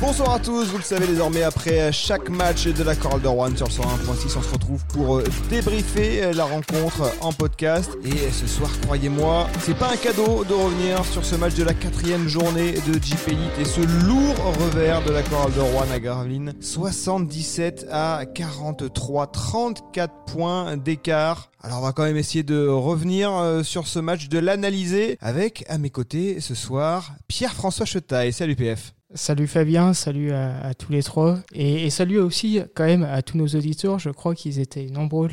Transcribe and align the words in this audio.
Bonsoir 0.00 0.34
à 0.34 0.38
tous, 0.38 0.66
vous 0.66 0.76
le 0.76 0.82
savez 0.82 1.06
désormais 1.06 1.42
après 1.44 1.90
chaque 1.90 2.28
match 2.28 2.66
de 2.66 2.82
la 2.82 2.94
Chorale 2.94 3.22
de 3.22 3.28
Rouen 3.28 3.56
sur 3.56 3.66
le 3.66 3.72
101.6, 3.72 4.36
on 4.36 4.42
se 4.42 4.52
retrouve 4.52 4.84
pour 4.86 5.16
euh, 5.16 5.24
débriefer 5.48 6.32
la 6.34 6.44
rencontre 6.44 7.10
en 7.22 7.32
podcast. 7.32 7.90
Et 8.04 8.30
ce 8.30 8.46
soir, 8.46 8.70
croyez-moi, 8.82 9.48
c'est 9.60 9.76
pas 9.76 9.90
un 9.92 9.96
cadeau 9.96 10.44
de 10.44 10.52
revenir 10.52 11.04
sur 11.06 11.24
ce 11.24 11.36
match 11.36 11.54
de 11.54 11.64
la 11.64 11.72
quatrième 11.72 12.28
journée 12.28 12.72
de 12.72 13.02
Jeep 13.02 13.28
Elite 13.28 13.58
et 13.58 13.64
ce 13.64 13.80
lourd 14.06 14.36
revers 14.60 15.02
de 15.04 15.12
la 15.12 15.22
Chorale 15.22 15.54
de 15.54 15.60
Rouen 15.60 15.86
à 15.90 15.98
Gravelines. 15.98 16.52
77 16.60 17.86
à 17.90 18.24
43, 18.34 19.28
34 19.28 20.12
points 20.26 20.76
d'écart. 20.76 21.50
Alors 21.62 21.78
on 21.78 21.82
va 21.82 21.92
quand 21.92 22.04
même 22.04 22.18
essayer 22.18 22.42
de 22.42 22.66
revenir 22.66 23.32
euh, 23.32 23.62
sur 23.62 23.86
ce 23.86 24.00
match, 24.00 24.28
de 24.28 24.38
l'analyser 24.38 25.16
avec 25.22 25.64
à 25.68 25.78
mes 25.78 25.90
côtés 25.90 26.40
ce 26.40 26.54
soir 26.54 27.12
Pierre-François 27.28 27.86
Chetaille. 27.86 28.34
Salut 28.34 28.54
PF. 28.56 28.92
Salut 29.16 29.46
Fabien, 29.46 29.94
salut 29.94 30.32
à, 30.32 30.74
tous 30.74 30.90
les 30.90 31.04
trois 31.04 31.38
et, 31.52 31.88
salut 31.88 32.18
aussi 32.18 32.60
quand 32.74 32.84
même 32.84 33.04
à 33.04 33.22
tous 33.22 33.38
nos 33.38 33.46
auditeurs. 33.46 34.00
Je 34.00 34.10
crois 34.10 34.34
qu'ils 34.34 34.58
étaient 34.58 34.86
nombreux 34.86 35.28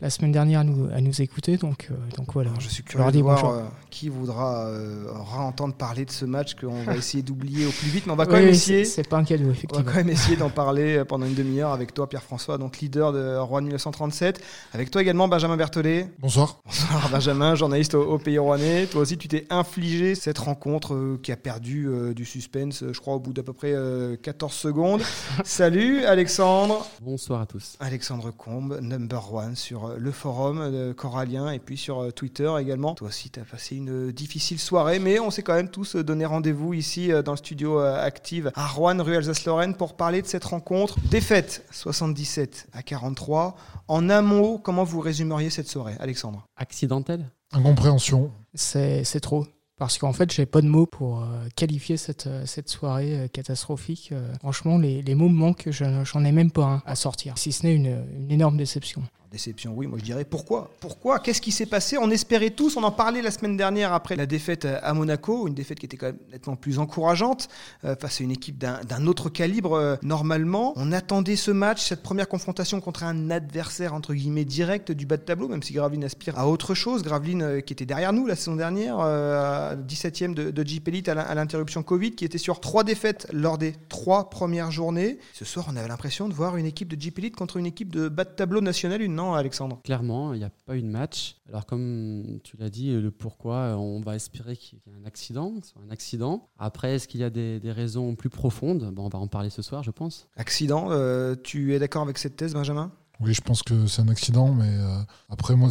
la, 0.00 0.08
semaine 0.08 0.30
dernière 0.30 0.60
à 0.60 0.64
nous, 0.64 0.88
à 0.94 1.00
nous 1.00 1.20
écouter, 1.20 1.56
donc, 1.56 1.88
euh, 1.90 1.94
donc 2.16 2.32
voilà. 2.32 2.52
je 2.60 2.68
suis 2.68 2.84
curieux 2.84 3.10
de 3.10 3.18
voir 3.18 3.44
euh, 3.44 3.62
qui 3.90 4.08
voudra 4.08 4.66
euh, 4.66 5.08
entendre 5.36 5.74
parler 5.74 6.04
de 6.04 6.12
ce 6.12 6.24
match 6.24 6.54
qu'on 6.54 6.84
va 6.84 6.96
essayer 6.96 7.24
d'oublier 7.24 7.66
au 7.66 7.70
plus 7.70 7.88
vite, 7.88 8.06
mais 8.06 8.12
on 8.12 8.16
va 8.16 8.26
quand 8.26 8.34
même 8.34 8.46
essayer. 8.46 8.84
C'est 8.84 9.08
pas 9.08 9.16
un 9.16 9.24
cadeau 9.24 9.50
effectivement. 9.50 9.80
On 9.80 9.84
va 9.84 9.90
quand 9.90 9.98
même 9.98 10.10
essayer 10.10 10.36
d'en 10.36 10.50
parler 10.50 11.02
pendant 11.04 11.26
une 11.26 11.34
demi-heure 11.34 11.72
avec 11.72 11.92
toi 11.92 12.08
Pierre-François, 12.08 12.56
donc 12.56 12.78
leader 12.78 13.12
de 13.12 13.36
Rouen 13.36 13.62
1937, 13.62 14.40
avec 14.74 14.92
toi 14.92 15.02
également 15.02 15.26
Benjamin 15.26 15.56
Berthollet. 15.56 16.08
Bonsoir. 16.20 16.60
Bonsoir 16.64 17.08
Benjamin, 17.10 17.54
journaliste 17.56 17.94
au, 17.94 18.16
Pays 18.18 18.38
Rouennais. 18.38 18.86
Toi 18.86 19.00
aussi 19.00 19.18
tu 19.18 19.26
t'es 19.26 19.44
infligé 19.50 20.14
cette 20.14 20.38
rencontre 20.38 21.18
qui 21.20 21.32
a 21.32 21.36
perdu 21.36 21.88
du 22.14 22.24
suspense, 22.24 22.84
je 22.92 23.00
crois 23.00 23.14
au 23.14 23.23
bout 23.24 23.32
d'à 23.32 23.42
peu 23.42 23.52
près 23.52 23.74
14 24.22 24.52
euh, 24.52 24.54
secondes. 24.54 25.02
Salut 25.44 26.04
Alexandre. 26.04 26.86
Bonsoir 27.00 27.40
à 27.40 27.46
tous. 27.46 27.76
Alexandre 27.80 28.30
Combe, 28.30 28.78
number 28.82 29.32
one 29.32 29.56
sur 29.56 29.86
euh, 29.86 29.96
le 29.98 30.12
forum 30.12 30.70
de 30.70 30.92
Corallien 30.92 31.50
et 31.50 31.58
puis 31.58 31.78
sur 31.78 32.00
euh, 32.02 32.10
Twitter 32.10 32.52
également. 32.60 32.94
Toi 32.94 33.08
aussi, 33.08 33.30
tu 33.30 33.40
as 33.40 33.44
passé 33.44 33.76
une 33.76 34.12
difficile 34.12 34.60
soirée, 34.60 34.98
mais 34.98 35.18
on 35.18 35.30
s'est 35.30 35.42
quand 35.42 35.54
même 35.54 35.70
tous 35.70 35.96
donné 35.96 36.26
rendez-vous 36.26 36.74
ici 36.74 37.10
dans 37.24 37.32
le 37.32 37.38
studio 37.38 37.78
Active 37.78 38.52
à 38.54 38.66
Rouen, 38.66 39.02
rue 39.02 39.16
Alsace-Lorraine, 39.16 39.74
pour 39.74 39.94
parler 39.94 40.20
de 40.20 40.26
cette 40.26 40.44
rencontre. 40.44 40.98
Défaite 41.10 41.64
77 41.70 42.68
à 42.74 42.82
43. 42.82 43.56
En 43.88 44.10
un 44.10 44.22
mot, 44.22 44.58
comment 44.58 44.84
vous 44.84 45.00
résumeriez 45.00 45.48
cette 45.48 45.68
soirée, 45.68 45.94
Alexandre? 45.98 46.46
Accidentelle? 46.56 47.30
Incompréhension. 47.52 48.30
C'est 48.54 49.20
trop. 49.20 49.46
Parce 49.76 49.98
qu'en 49.98 50.12
fait, 50.12 50.32
j'ai 50.32 50.46
pas 50.46 50.60
de 50.60 50.68
mots 50.68 50.86
pour 50.86 51.22
euh, 51.22 51.48
qualifier 51.56 51.96
cette, 51.96 52.28
euh, 52.28 52.46
cette 52.46 52.68
soirée 52.68 53.18
euh, 53.18 53.28
catastrophique. 53.28 54.12
franchement, 54.38 54.78
les, 54.78 55.02
les 55.02 55.14
mots 55.14 55.28
me 55.28 55.34
manquent, 55.34 55.68
j'en 55.70 56.24
ai 56.24 56.32
même 56.32 56.52
pas 56.52 56.64
un 56.64 56.82
à 56.86 56.94
sortir, 56.94 57.38
si 57.38 57.50
ce 57.50 57.66
n'est 57.66 57.74
une, 57.74 58.04
une 58.16 58.30
énorme 58.30 58.56
déception. 58.56 59.02
Déception, 59.34 59.74
oui, 59.74 59.88
moi 59.88 59.98
je 59.98 60.04
dirais 60.04 60.24
pourquoi? 60.24 60.70
Pourquoi? 60.78 61.18
Qu'est-ce 61.18 61.40
qui 61.40 61.50
s'est 61.50 61.66
passé? 61.66 61.98
On 61.98 62.08
espérait 62.08 62.50
tous, 62.50 62.76
on 62.76 62.84
en 62.84 62.92
parlait 62.92 63.20
la 63.20 63.32
semaine 63.32 63.56
dernière 63.56 63.92
après 63.92 64.14
la 64.14 64.26
défaite 64.26 64.64
à 64.64 64.94
Monaco, 64.94 65.48
une 65.48 65.54
défaite 65.54 65.80
qui 65.80 65.86
était 65.86 65.96
quand 65.96 66.06
même 66.06 66.18
nettement 66.30 66.54
plus 66.54 66.78
encourageante 66.78 67.48
face 67.82 68.20
à 68.20 68.22
une 68.22 68.30
équipe 68.30 68.58
d'un 68.58 69.06
autre 69.08 69.30
calibre 69.30 69.98
normalement. 70.02 70.72
On 70.76 70.92
attendait 70.92 71.34
ce 71.34 71.50
match, 71.50 71.82
cette 71.82 72.04
première 72.04 72.28
confrontation 72.28 72.80
contre 72.80 73.02
un 73.02 73.32
adversaire 73.32 73.92
entre 73.92 74.14
guillemets 74.14 74.44
direct 74.44 74.92
du 74.92 75.04
bas 75.04 75.16
de 75.16 75.22
tableau, 75.22 75.48
même 75.48 75.64
si 75.64 75.72
Graveline 75.72 76.04
aspire 76.04 76.38
à 76.38 76.48
autre 76.48 76.74
chose. 76.74 77.02
Graveline 77.02 77.60
qui 77.62 77.72
était 77.72 77.86
derrière 77.86 78.12
nous 78.12 78.26
la 78.26 78.36
saison 78.36 78.54
dernière, 78.54 78.98
17e 78.98 80.34
de, 80.34 80.52
de 80.52 80.64
Jeep 80.64 80.86
Elite 80.86 81.08
à 81.08 81.34
l'interruption 81.34 81.82
Covid, 81.82 82.12
qui 82.12 82.24
était 82.24 82.38
sur 82.38 82.60
trois 82.60 82.84
défaites 82.84 83.26
lors 83.32 83.58
des 83.58 83.74
trois 83.88 84.30
premières 84.30 84.70
journées. 84.70 85.18
Ce 85.32 85.44
soir, 85.44 85.66
on 85.68 85.74
avait 85.74 85.88
l'impression 85.88 86.28
de 86.28 86.34
voir 86.34 86.56
une 86.56 86.66
équipe 86.66 86.86
de 86.86 87.00
Jeep 87.00 87.18
Elite 87.18 87.34
contre 87.34 87.56
une 87.56 87.66
équipe 87.66 87.92
de 87.92 88.08
bas 88.08 88.22
de 88.22 88.30
tableau 88.30 88.60
national, 88.60 89.02
une 89.02 89.23
non, 89.24 89.34
Alexandre 89.34 89.80
Clairement, 89.82 90.34
il 90.34 90.38
n'y 90.38 90.44
a 90.44 90.50
pas 90.66 90.76
eu 90.76 90.82
de 90.82 90.88
match. 90.88 91.36
Alors, 91.48 91.66
comme 91.66 92.38
tu 92.42 92.56
l'as 92.56 92.70
dit, 92.70 92.92
le 92.92 93.10
pourquoi, 93.10 93.76
on 93.76 94.00
va 94.00 94.16
espérer 94.16 94.56
qu'il 94.56 94.78
y 94.78 94.90
ait 94.90 94.94
un 95.02 95.06
accident, 95.06 95.54
soit 95.62 95.80
un 95.86 95.90
accident. 95.90 96.48
Après, 96.58 96.94
est-ce 96.94 97.08
qu'il 97.08 97.20
y 97.20 97.24
a 97.24 97.30
des, 97.30 97.60
raisons 97.64 98.14
plus 98.14 98.30
profondes? 98.30 98.90
Bon, 98.92 99.04
On 99.04 99.08
va 99.08 99.18
en 99.18 99.26
parler 99.26 99.50
ce 99.50 99.62
soir, 99.62 99.82
je 99.82 99.90
pense. 99.90 100.28
Accident, 100.36 100.88
euh, 100.90 101.34
tu 101.42 101.74
es 101.74 101.78
d'accord 101.78 102.02
avec 102.02 102.18
cette 102.18 102.36
thèse, 102.36 102.54
Benjamin? 102.54 102.92
Oui, 103.20 103.32
je 103.32 103.40
pense 103.40 103.62
que 103.62 103.86
c'est 103.86 104.02
un 104.02 104.08
accident, 104.08 104.52
mais 104.52 104.68
euh, 104.68 104.98
après, 105.28 105.54
moi, 105.54 105.70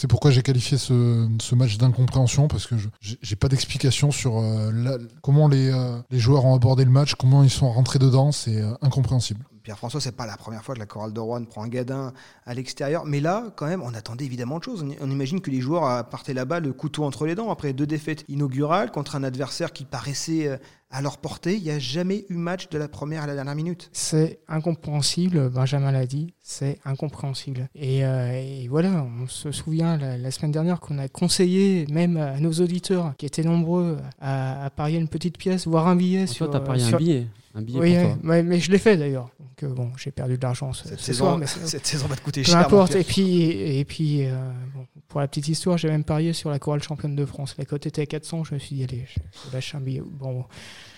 c'est 0.00 0.08
pourquoi 0.08 0.30
j'ai 0.30 0.40
qualifié 0.40 0.78
ce, 0.78 1.28
ce 1.42 1.54
match 1.54 1.76
d'incompréhension, 1.76 2.48
parce 2.48 2.66
que 2.66 2.78
je 2.78 2.88
j'ai 3.20 3.36
pas 3.36 3.48
d'explication 3.48 4.10
sur 4.10 4.38
euh, 4.38 4.96
comment 5.20 5.46
les, 5.46 5.70
euh, 5.70 6.00
les, 6.10 6.18
joueurs 6.18 6.46
ont 6.46 6.54
abordé 6.54 6.86
le 6.86 6.90
match, 6.90 7.16
comment 7.16 7.42
ils 7.42 7.50
sont 7.50 7.70
rentrés 7.70 7.98
dedans, 7.98 8.32
c'est 8.32 8.62
incompréhensible. 8.80 9.44
Pierre-François, 9.62 10.00
c'est 10.00 10.16
pas 10.16 10.24
la 10.24 10.38
première 10.38 10.64
fois 10.64 10.74
que 10.74 10.80
la 10.80 10.86
chorale 10.86 11.12
de 11.12 11.20
Rouen 11.20 11.44
prend 11.44 11.64
un 11.64 11.68
gadin 11.68 12.14
à 12.46 12.54
l'extérieur, 12.54 13.04
mais 13.04 13.20
là, 13.20 13.52
quand 13.56 13.66
même, 13.66 13.82
on 13.82 13.92
attendait 13.92 14.24
évidemment 14.24 14.58
de 14.58 14.64
choses. 14.64 14.86
On, 15.02 15.10
imagine 15.10 15.42
que 15.42 15.50
les 15.50 15.60
joueurs 15.60 16.08
partaient 16.08 16.32
là-bas 16.32 16.60
le 16.60 16.72
couteau 16.72 17.04
entre 17.04 17.26
les 17.26 17.34
dents 17.34 17.50
après 17.50 17.74
deux 17.74 17.86
défaites 17.86 18.24
inaugurales 18.28 18.90
contre 18.90 19.16
un 19.16 19.22
adversaire 19.22 19.70
qui 19.70 19.84
paraissait 19.84 20.58
à 20.90 21.02
leur 21.02 21.18
portée. 21.18 21.56
Il 21.56 21.62
n'y 21.62 21.70
a 21.70 21.78
jamais 21.78 22.26
eu 22.28 22.34
match 22.34 22.68
de 22.68 22.78
la 22.78 22.88
première 22.88 23.22
à 23.22 23.26
la 23.26 23.34
dernière 23.34 23.54
minute. 23.54 23.90
C'est 23.92 24.40
incompréhensible, 24.48 25.48
Benjamin 25.48 25.92
l'a 25.92 26.06
dit, 26.06 26.34
c'est 26.42 26.78
incompréhensible. 26.84 27.68
Et, 27.74 28.04
euh, 28.04 28.66
voilà, 28.68 29.06
on 29.20 29.26
se 29.28 29.52
souvient 29.52 29.89
la, 29.96 30.30
semaine 30.30 30.52
dernière 30.52 30.80
qu'on 30.80 30.98
a 30.98 31.08
conseillé 31.08 31.86
même 31.90 32.16
à 32.16 32.40
nos 32.40 32.52
auditeurs 32.52 33.14
qui 33.16 33.26
étaient 33.26 33.42
nombreux 33.42 33.98
à, 34.20 34.70
parier 34.74 34.98
une 34.98 35.08
petite 35.08 35.38
pièce, 35.38 35.66
voire 35.66 35.88
un 35.88 35.96
billet. 35.96 36.26
sur, 36.26 36.50
toi, 36.50 36.60
as 36.60 36.60
parié 36.60 36.84
un 36.84 36.96
billet 36.96 37.26
un 37.54 37.62
billet 37.62 37.80
oui, 37.80 37.96
Mais, 38.22 38.60
je 38.60 38.70
l'ai 38.70 38.78
fait 38.78 38.96
d'ailleurs. 38.96 39.30
Donc 39.38 39.62
euh, 39.64 39.68
bon, 39.74 39.90
j'ai 39.96 40.10
perdu 40.10 40.36
de 40.36 40.42
l'argent 40.42 40.72
cette, 40.72 41.00
saison, 41.00 41.36
mais 41.36 41.46
cette 41.66 41.86
saison 41.86 42.06
va 42.06 42.16
te 42.16 42.22
coûter 42.22 42.44
cher. 42.44 42.58
Peu 42.58 42.76
importe. 42.76 42.94
Et 42.94 43.04
puis, 43.04 43.50
et 43.50 43.84
puis 43.84 44.24
euh, 44.24 44.36
pour 45.08 45.20
la 45.20 45.26
petite 45.26 45.48
histoire, 45.48 45.76
j'ai 45.76 45.88
même 45.88 46.04
parié 46.04 46.32
sur 46.32 46.50
la 46.50 46.58
chorale 46.58 46.82
championne 46.82 47.16
de 47.16 47.24
France. 47.24 47.56
La 47.58 47.64
cote 47.64 47.86
était 47.86 48.02
à 48.02 48.06
400. 48.06 48.44
Je 48.44 48.54
me 48.54 48.58
suis 48.60 48.76
dit, 48.76 48.84
allez, 48.84 49.04
je 49.08 49.52
lâche 49.52 49.74
un 49.74 49.80
billet. 49.80 50.02
Bon, 50.04 50.44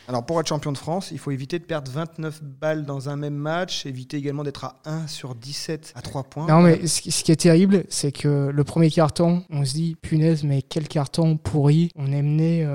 alors 0.08 0.24
pour 0.26 0.40
être 0.40 0.48
champion 0.48 0.72
de 0.72 0.78
France, 0.78 1.10
il 1.12 1.18
faut 1.18 1.30
éviter 1.30 1.58
de 1.58 1.64
perdre 1.64 1.90
29 1.90 2.42
balles 2.42 2.84
dans 2.84 3.08
un 3.08 3.16
même 3.16 3.34
match, 3.34 3.86
éviter 3.86 4.16
également 4.16 4.42
d'être 4.42 4.64
à 4.64 4.76
1 4.84 5.06
sur 5.06 5.34
17 5.34 5.92
à 5.94 6.02
3 6.02 6.24
points. 6.24 6.46
Non 6.46 6.60
mais 6.60 6.86
ce 6.86 7.00
qui 7.00 7.32
est 7.32 7.36
terrible, 7.36 7.84
c'est 7.88 8.12
que 8.12 8.50
le 8.52 8.64
premier 8.64 8.90
carton, 8.90 9.44
on 9.50 9.64
se 9.64 9.74
dit 9.74 9.96
punaise 10.00 10.44
mais 10.44 10.62
quel 10.62 10.88
carton 10.88 11.36
pourri. 11.36 11.90
On 11.96 12.12
est 12.12 12.22
mené 12.22 12.66